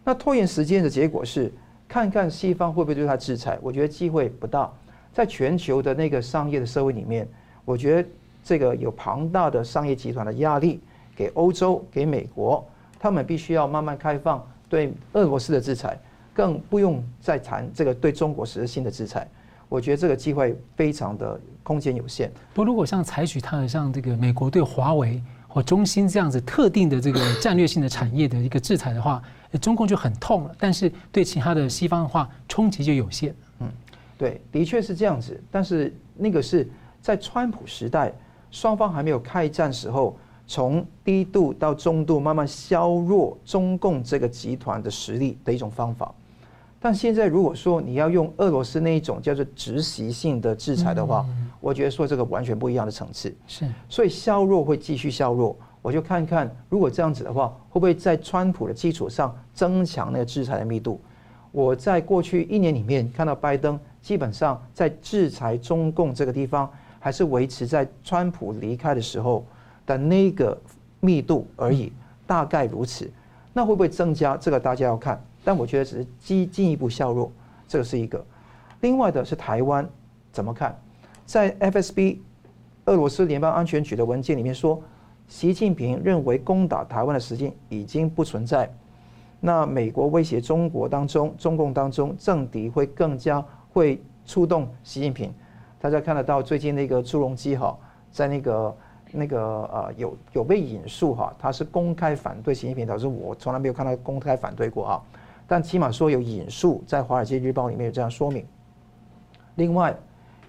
[0.05, 1.53] 那拖延时间的结果是，
[1.89, 3.59] 看看西方会不会对他制裁。
[3.61, 4.71] 我觉得机会不大，
[5.13, 7.27] 在全球的那个商业的社会里面，
[7.65, 8.09] 我觉得。
[8.43, 10.81] 这个有庞大的商业集团的压力，
[11.15, 12.67] 给欧洲、给美国，
[12.99, 15.97] 他们必须要慢慢开放对俄罗斯的制裁，
[16.33, 19.29] 更不用再谈这个对中国实施新的制裁。
[19.69, 22.33] 我觉得这个机会非常的空间有限。
[22.55, 25.23] 不，如果像采取他的像这个美国对华为
[25.53, 29.21] 或中兴这样子特定的这个 战略性的产业的一个制裁的话，
[29.61, 30.55] 中共就很痛了。
[30.59, 33.35] 但是对其他的西方的话，冲击就有限。
[33.59, 33.69] 嗯，
[34.17, 35.39] 对，的确是这样子。
[35.51, 36.67] 但是那个是
[37.03, 38.13] 在川普时代。
[38.53, 46.13] 双方还没有开战时候，从低度到中度慢慢削弱中共这个集团的实力的一种方法。
[46.81, 51.25] 但现在如果说你要用俄罗斯那一种叫做直袭性的制裁的话，
[51.61, 53.35] 我觉得说这个完全不一样的层次。
[53.47, 55.57] 是，所以削弱会继续削弱。
[55.83, 61.01] 我就看看如果这样子的话，会不会在川普的基础上增强那个制裁的密度？
[61.53, 66.69] 我在过去一年里面看到拜登基本上在制裁中共这个地方。
[67.03, 69.43] 还是维持在川普离开的时候
[69.87, 70.55] 的那个
[71.01, 71.91] 密度而已，
[72.27, 73.11] 大概如此。
[73.55, 74.37] 那会不会增加？
[74.37, 75.19] 这个大家要看。
[75.43, 77.33] 但我觉得只是进进一步削弱，
[77.67, 78.23] 这个是一个。
[78.83, 79.89] 另外的是台湾
[80.31, 80.79] 怎么看？
[81.31, 82.19] 在 FSB
[82.87, 84.83] 俄罗斯联邦安全局的文件里面说，
[85.29, 88.69] 习近平认为攻打台湾的时间已经不存在。
[89.39, 93.41] 那美国威胁中国当中，中共当中政敌会更加
[93.73, 95.33] 会触动习近平。
[95.81, 97.79] 大家看得到最近那个朱镕基哈，
[98.11, 98.77] 在那个
[99.13, 99.41] 那个
[99.73, 105.03] 呃有有被引述哈，他是公开反对习近平，导致我从来没有看到公开反对过啊，
[105.47, 108.45] 但起码说有引述在《华尔街日报》里面有这样说明。
[109.55, 109.97] 另外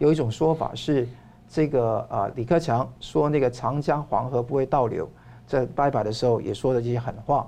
[0.01, 1.07] 有一种说法是，
[1.47, 5.07] 这个啊李克强说那个长江黄河不会倒流，
[5.45, 7.47] 在拜拜的时候也说了这些狠话。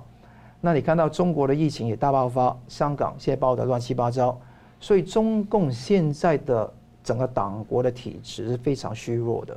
[0.60, 4.38] 那你看到中国的疫情也大爆发，香港现在爆得乱七八糟，
[4.78, 6.72] 所以中共现在的。
[7.04, 9.54] 整个党国的体质是非常虚弱的，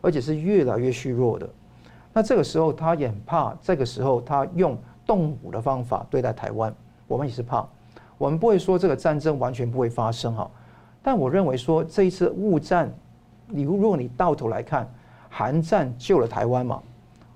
[0.00, 1.46] 而且是越来越虚弱的。
[2.10, 4.74] 那这个时候他也很怕，这个时候他用
[5.04, 6.74] 动武的方法对待台湾，
[7.06, 7.68] 我们也是怕。
[8.16, 10.50] 我们不会说这个战争完全不会发生哈，
[11.02, 12.92] 但我认为说这一次乌战，
[13.46, 14.88] 你如果你到头来看，
[15.28, 16.82] 韩战救了台湾嘛，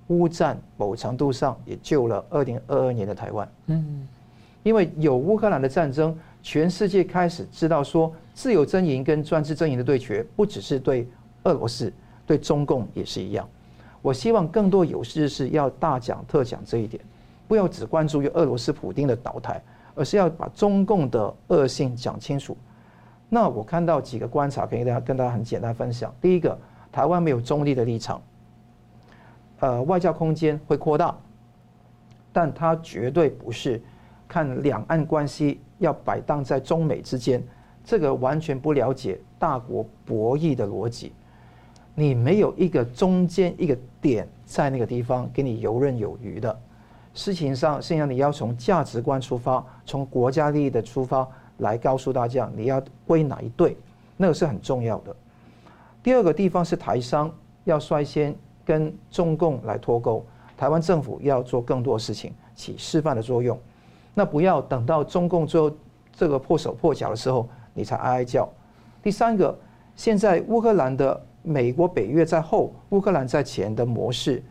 [0.08, 3.48] 乌战某程度上也救了二零二二年的台湾。
[3.66, 4.06] 嗯，
[4.62, 11.08] 因为有乌克兰的战争，全世界开始知道说自由阵营跟专制阵营的对决，不只是对
[11.44, 11.92] 俄罗斯，
[12.26, 13.48] 对中共也是一样。
[14.02, 17.02] 我希望更多有识之士要大讲特讲这一点，
[17.48, 19.62] 不要只关注于俄罗斯普丁的倒台，
[19.94, 22.54] 而是要把中共的恶性讲清楚。
[23.34, 26.14] 那我看到几个观察，可以跟大家跟大家很简单分享。
[26.20, 26.56] 第一个，
[26.92, 28.22] 台湾没有中立的立场，
[29.58, 31.12] 呃，外交空间会扩大，
[32.32, 33.82] 但它绝对不是
[34.28, 37.42] 看两岸关系要摆荡在中美之间，
[37.82, 41.12] 这个完全不了解大国博弈的逻辑。
[41.92, 46.56] 你没有一个中间一个点在那个地方给你游刃有余的
[47.12, 51.28] 事情上，现在你要从价值观出发，从国家利益的出发
[51.58, 53.76] 来告诉大家你要归哪一队，
[54.16, 55.14] 那个是很重要的。
[56.02, 57.32] 第二个地方是台商
[57.64, 58.34] 要率先
[58.64, 60.24] 跟中共来脱钩，
[60.56, 63.58] 台湾政府要做更多事情，起示范的作用。
[64.14, 65.70] 那不要等到中共最后
[66.12, 68.48] 这个破手破脚的时候，你才哀哀叫。
[69.02, 69.58] 第三个，
[69.96, 71.20] 现在乌克兰的。
[71.46, 74.42] 美国、北约在后，乌克兰在前的模式，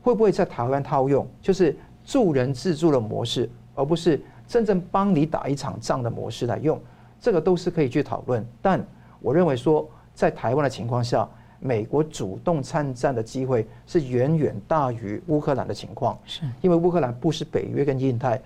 [0.00, 1.28] 会不会在台湾套用？
[1.42, 4.18] 就是助人自助的模式，而不是
[4.50, 6.76] 真正帮你打一场仗的模式来用。
[7.20, 8.44] 这个都是可以去讨论。
[8.60, 8.84] 但
[9.20, 11.28] 我认为说，在台湾的情况下，
[11.60, 16.18] 美国主动参战的机会是远远大于乌克兰的情况。
[16.24, 18.42] 是因为乌克兰不是北约跟印太，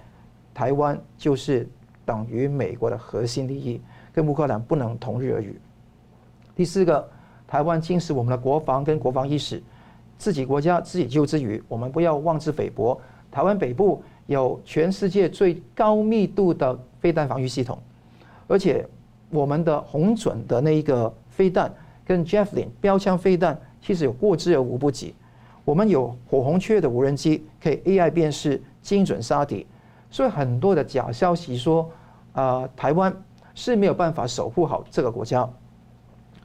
[0.52, 1.66] 台湾就是
[2.04, 3.80] 等于美国的核心利益，
[4.12, 5.58] 跟乌克兰不能同日而语。
[6.54, 7.08] 第四个。
[7.46, 9.62] 台湾轻视我们的国防跟国防意识，
[10.18, 13.00] 自己国家自己救之余，我们不要妄自菲薄。
[13.30, 17.78] 台湾北部有全世界最高密度的飞弹防御系统，
[18.46, 18.86] 而且
[19.30, 21.72] 我们的红准的那一个飞弹
[22.06, 25.14] 跟 Javelin 标枪飞弹其实有过之而无不及。
[25.64, 29.66] 我们有火红雀的无人机，可以 AI 辨识、精准杀敌。
[30.10, 31.90] 所以很多的假消息说，
[32.34, 33.14] 呃，台湾
[33.54, 35.48] 是没有办法守护好这个国家。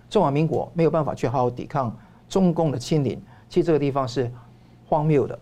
[0.10, 1.96] 中华民国没有办法去好好抵抗
[2.28, 4.32] 中共的侵凌，其实这个地方是
[4.88, 5.38] 荒谬的。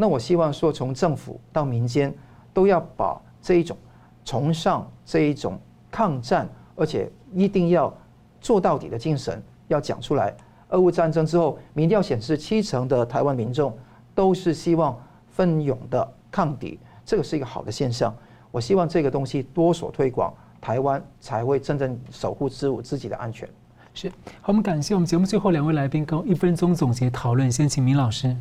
[0.00, 2.10] 那我希望说，从政府到民间，
[2.54, 3.76] 都要把这一种
[4.24, 7.94] 崇尚这一种抗战，而且一定要
[8.40, 10.34] 做到底的精神要讲出来。
[10.70, 13.76] 俄乌战争之后，民调显示七成的台湾民众
[14.14, 14.98] 都是希望
[15.28, 18.14] 奋勇的抗敌，这个是一个好的现象。
[18.50, 20.32] 我希望这个东西多所推广，
[20.62, 23.46] 台湾才会真正守护自我自己的安全。
[23.92, 24.08] 是
[24.40, 27.52] 好，我们感谢我们节目最后两位来宾，跟一分钟总结讨论。
[27.52, 28.34] 先请明老师。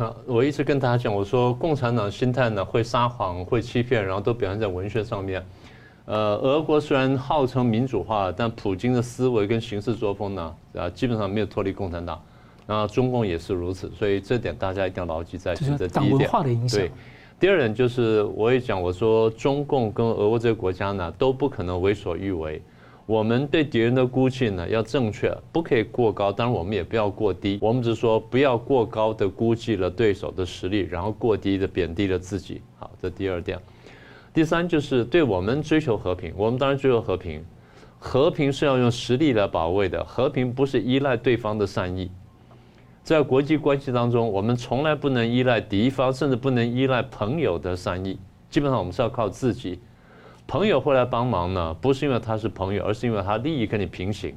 [0.00, 5.44] 啊，我一直跟大家讲，我说共产党心态呢，会撒谎，会欺骗，然后都表现在文学上面。
[6.06, 12.18] 呃，俄国虽然号称民主化，但普京的思维跟行事作风呢，啊，基本上没有脱离共产党。
[12.66, 15.76] 那中共也是如此，所以这点大家一定要牢记在心。
[16.42, 16.80] 的影响。
[16.80, 16.90] 对，
[17.38, 22.62] 第二点就是我也讲，我说中共跟俄国这个国家呢，都不可能为所欲为。
[23.10, 26.30] 我们对敌人的估计呢，要正确，不可以过高。
[26.30, 27.58] 当然，我们也不要过低。
[27.60, 32.62] 我们只是说，不要过高的估计了对手的实力，然后过低的贬低了自己。
[32.78, 33.58] 好，这第二点。
[34.32, 37.44] 第三就是，对我们追求和平，我们当然追求和平。
[37.98, 42.08] 和平是要用实力来保卫的，和平不是依赖对方的善意。
[43.02, 48.16] 在国际关系当中，我们从来不能依赖敌方，甚至不能依赖朋友的善意。
[48.48, 49.80] 基本上，我们是要靠自己。
[50.50, 54.34] 朋友会来帮忙呢，不是因为他是朋友，而是因为他利益跟你平行，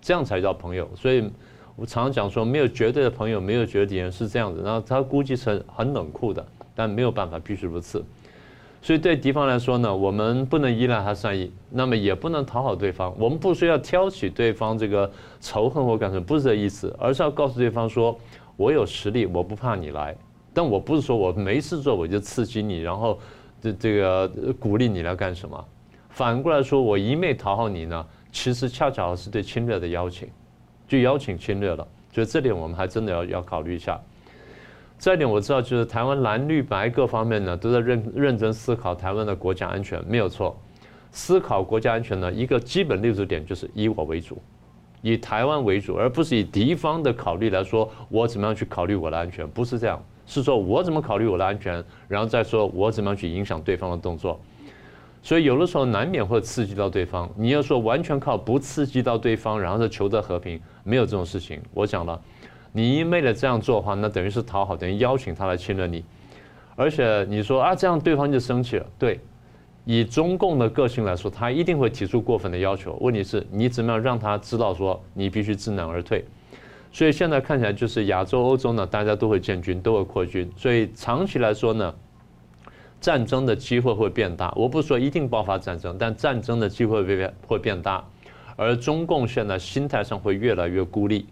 [0.00, 0.88] 这样才叫朋友。
[0.94, 1.28] 所以
[1.74, 4.62] 我常常讲说，没有绝对的朋友，没有绝对敌人，是这样子。
[4.64, 6.46] 然后他估计是很冷酷的，
[6.76, 8.04] 但没有办法，必须如此。
[8.80, 13.12] 所以对敌方来说呢，我们不能依赖他善意，那么也不能讨好对方。
[13.18, 18.16] 我们不需要挑起对方这个仇恨或干什么，不是这意思，而是要告诉对方说，
[18.56, 20.16] 我有实力，我不怕你来。
[20.54, 23.18] 但我不是说我没事做我就刺激你，然后。
[23.60, 24.28] 这这个
[24.58, 25.64] 鼓励你来干什么？
[26.10, 30.28] 反过来说，我一味讨好你呢，其实恰巧是对侵略的邀请，
[30.86, 31.86] 就邀请侵略了。
[32.12, 34.00] 所以这点我们还真的要要考虑一下。
[34.96, 40.60] 再一点我知道，就是台湾蓝绿白各方面呢都在认认真思考台湾的国家安全，没有错。
[41.12, 44.42] 思考国家安全呢，一个基本立足点就是以我为主，
[45.00, 50.02] 以台湾为主，而不是以敌方的考虑来说，我怎么样去考虑我的安全，不是这样。
[50.28, 54.38] 是说我怎么考虑我的安全，然后再说我怎么样去影响对方的动作，
[55.22, 57.28] 所以有的时候难免会刺激到对方。
[57.34, 61.58] 你要说完全靠不刺激到对方，然后是求得和平，没有这种事情。
[61.72, 62.20] 我讲了，
[62.72, 66.04] 你一昧的这样做的话，那等于是讨好，等于邀请他来侵略你。
[66.76, 68.86] 而且你说啊，这样对方就生气了。
[68.98, 69.18] 对，
[69.86, 72.98] 以中共的个性来说，他一定会提出过分的要求。
[73.00, 76.22] 问题是，你怎么样让他知道说你必须知难而退？
[76.90, 80.50] 所以现在看起来就是亚洲、欧洲呢，大家都会建军，都会扩军。
[80.56, 81.94] 所以长期来说呢，
[83.00, 84.52] 战争的机会会变大。
[84.56, 88.04] 我不说一定爆发战争，但战争的机会会变会变大。
[88.56, 91.26] 而中共现在心态上会越来越孤立。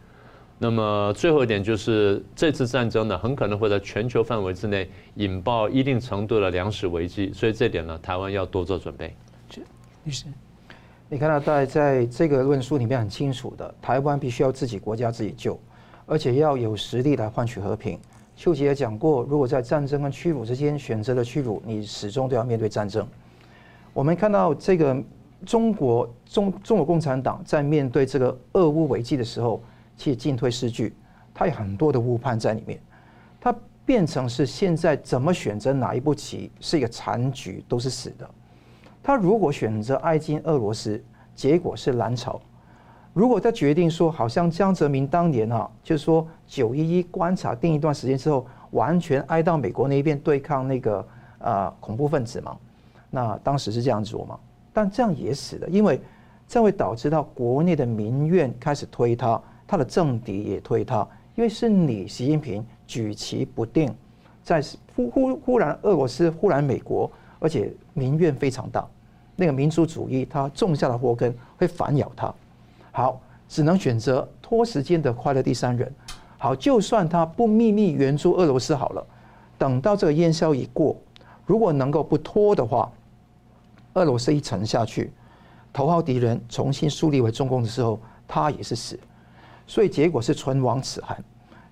[0.59, 9.15] 那么最后一点就是，这次战争呢，很可能会在全球范围之内引爆一定程度的粮食危机，所以这点呢，台湾要多做准备。
[9.51, 9.61] 是，
[10.05, 10.27] 律师，
[11.09, 15.59] 你看到在在这个论述里面很清楚的，台湾必须要自己国家自己救，
[16.05, 17.99] 而且要有实力来换取和平。
[18.35, 23.07] 秀吉也讲过，如果在战争跟屈辱之间选择了屈辱，你始终都要面对战争。
[23.93, 25.01] 我们看到这个
[25.45, 29.63] 中国中中国共产党在面对这个俄乌危机的时候。
[29.99, 30.95] 其实进退失据，
[31.33, 32.79] 他有很多的误判在里面，
[33.41, 38.31] 他变成是现在怎么选择哪一步棋是一个残局，都是死的。
[39.07, 41.01] 他如果选择挨近俄罗斯，
[41.33, 42.41] 结果是蓝潮；
[43.13, 51.07] 如果他决定说，好像江泽民当年啊，就是说九一一观察定一段时间之后，完全挨到美国那一边对抗那个
[51.39, 52.59] 啊恐怖分子嘛，
[53.09, 54.37] 那当时是这样做嘛，
[54.73, 56.01] 但这样也死了，因为
[56.49, 59.41] 这会导致到国内的民怨开始推他。
[59.69, 63.95] 他的政敌也推他，因为是你习近平举棋不定，
[64.43, 64.61] 在
[64.97, 68.85] 忽忽忽然俄罗斯，忽然美国，而且民怨非常大，
[69.37, 72.35] 那个民族主义他种下的祸根会反咬他。
[72.91, 75.95] 好，只能选择拖时间的快乐第三人。
[76.39, 79.07] 好，就算他不秘密援助俄罗斯好了，
[79.57, 80.97] 等到这个烟消一过，
[81.45, 82.91] 如果能够不拖的话，
[83.95, 85.13] 俄罗斯一沉下去，
[85.73, 88.99] 头号敌人重新树立为中共的时候，他也是死。
[89.67, 91.23] 所以结果是唇亡齿寒，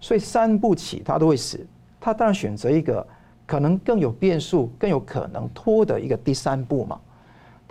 [0.01, 1.67] 所以三步棋他都会死，
[2.01, 3.07] 他当然选择一个
[3.47, 6.99] 可能更有变数、更有可能拖的一个第三步嘛。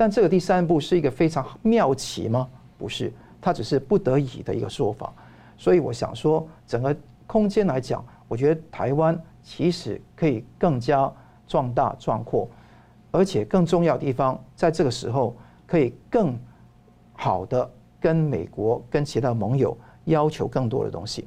[0.03, 2.49] 但这个第三步是一个非常妙奇吗？
[2.77, 5.13] 不是，它只是不得已的一个说法。
[5.57, 6.93] 所以我想说，整个
[7.25, 11.09] 空间来讲，我觉得台湾其实可以更加
[11.47, 12.49] 壮大壮阔，
[13.11, 15.33] 而且更重要的地方，在这个时候
[15.65, 16.37] 可以更
[17.13, 19.77] 好的跟美国、跟其他盟友。
[20.03, 21.25] 要求更多的东西，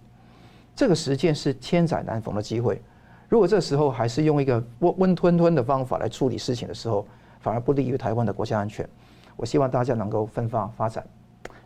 [0.74, 2.83] 这个时间是千载难逢的机会。
[3.27, 7.09] 如果这时候还是用一个温温吞吞的方法来处理事情的时候，
[7.47, 8.85] 反而不利于台湾的国家安全。
[9.37, 11.07] 我希望大家能够分发发展。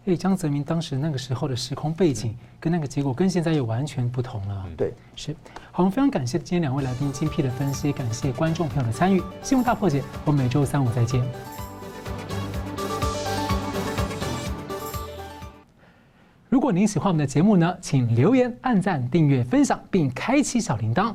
[0.05, 4.67] 诶，江泽民当时那个时候的时空背景跟那个结果跟现在又完全不同了。
[4.77, 5.35] 对，是。
[5.73, 9.23] 好，我们非常感谢今天两位来宾精辟的分析，感谢观众朋友的参与。
[9.43, 11.23] 新闻大破解，我们每周三五再见。
[16.51, 21.15] 如果您喜欢我们的节目呢，请留言、按赞、订阅、分享，并开启小铃铛。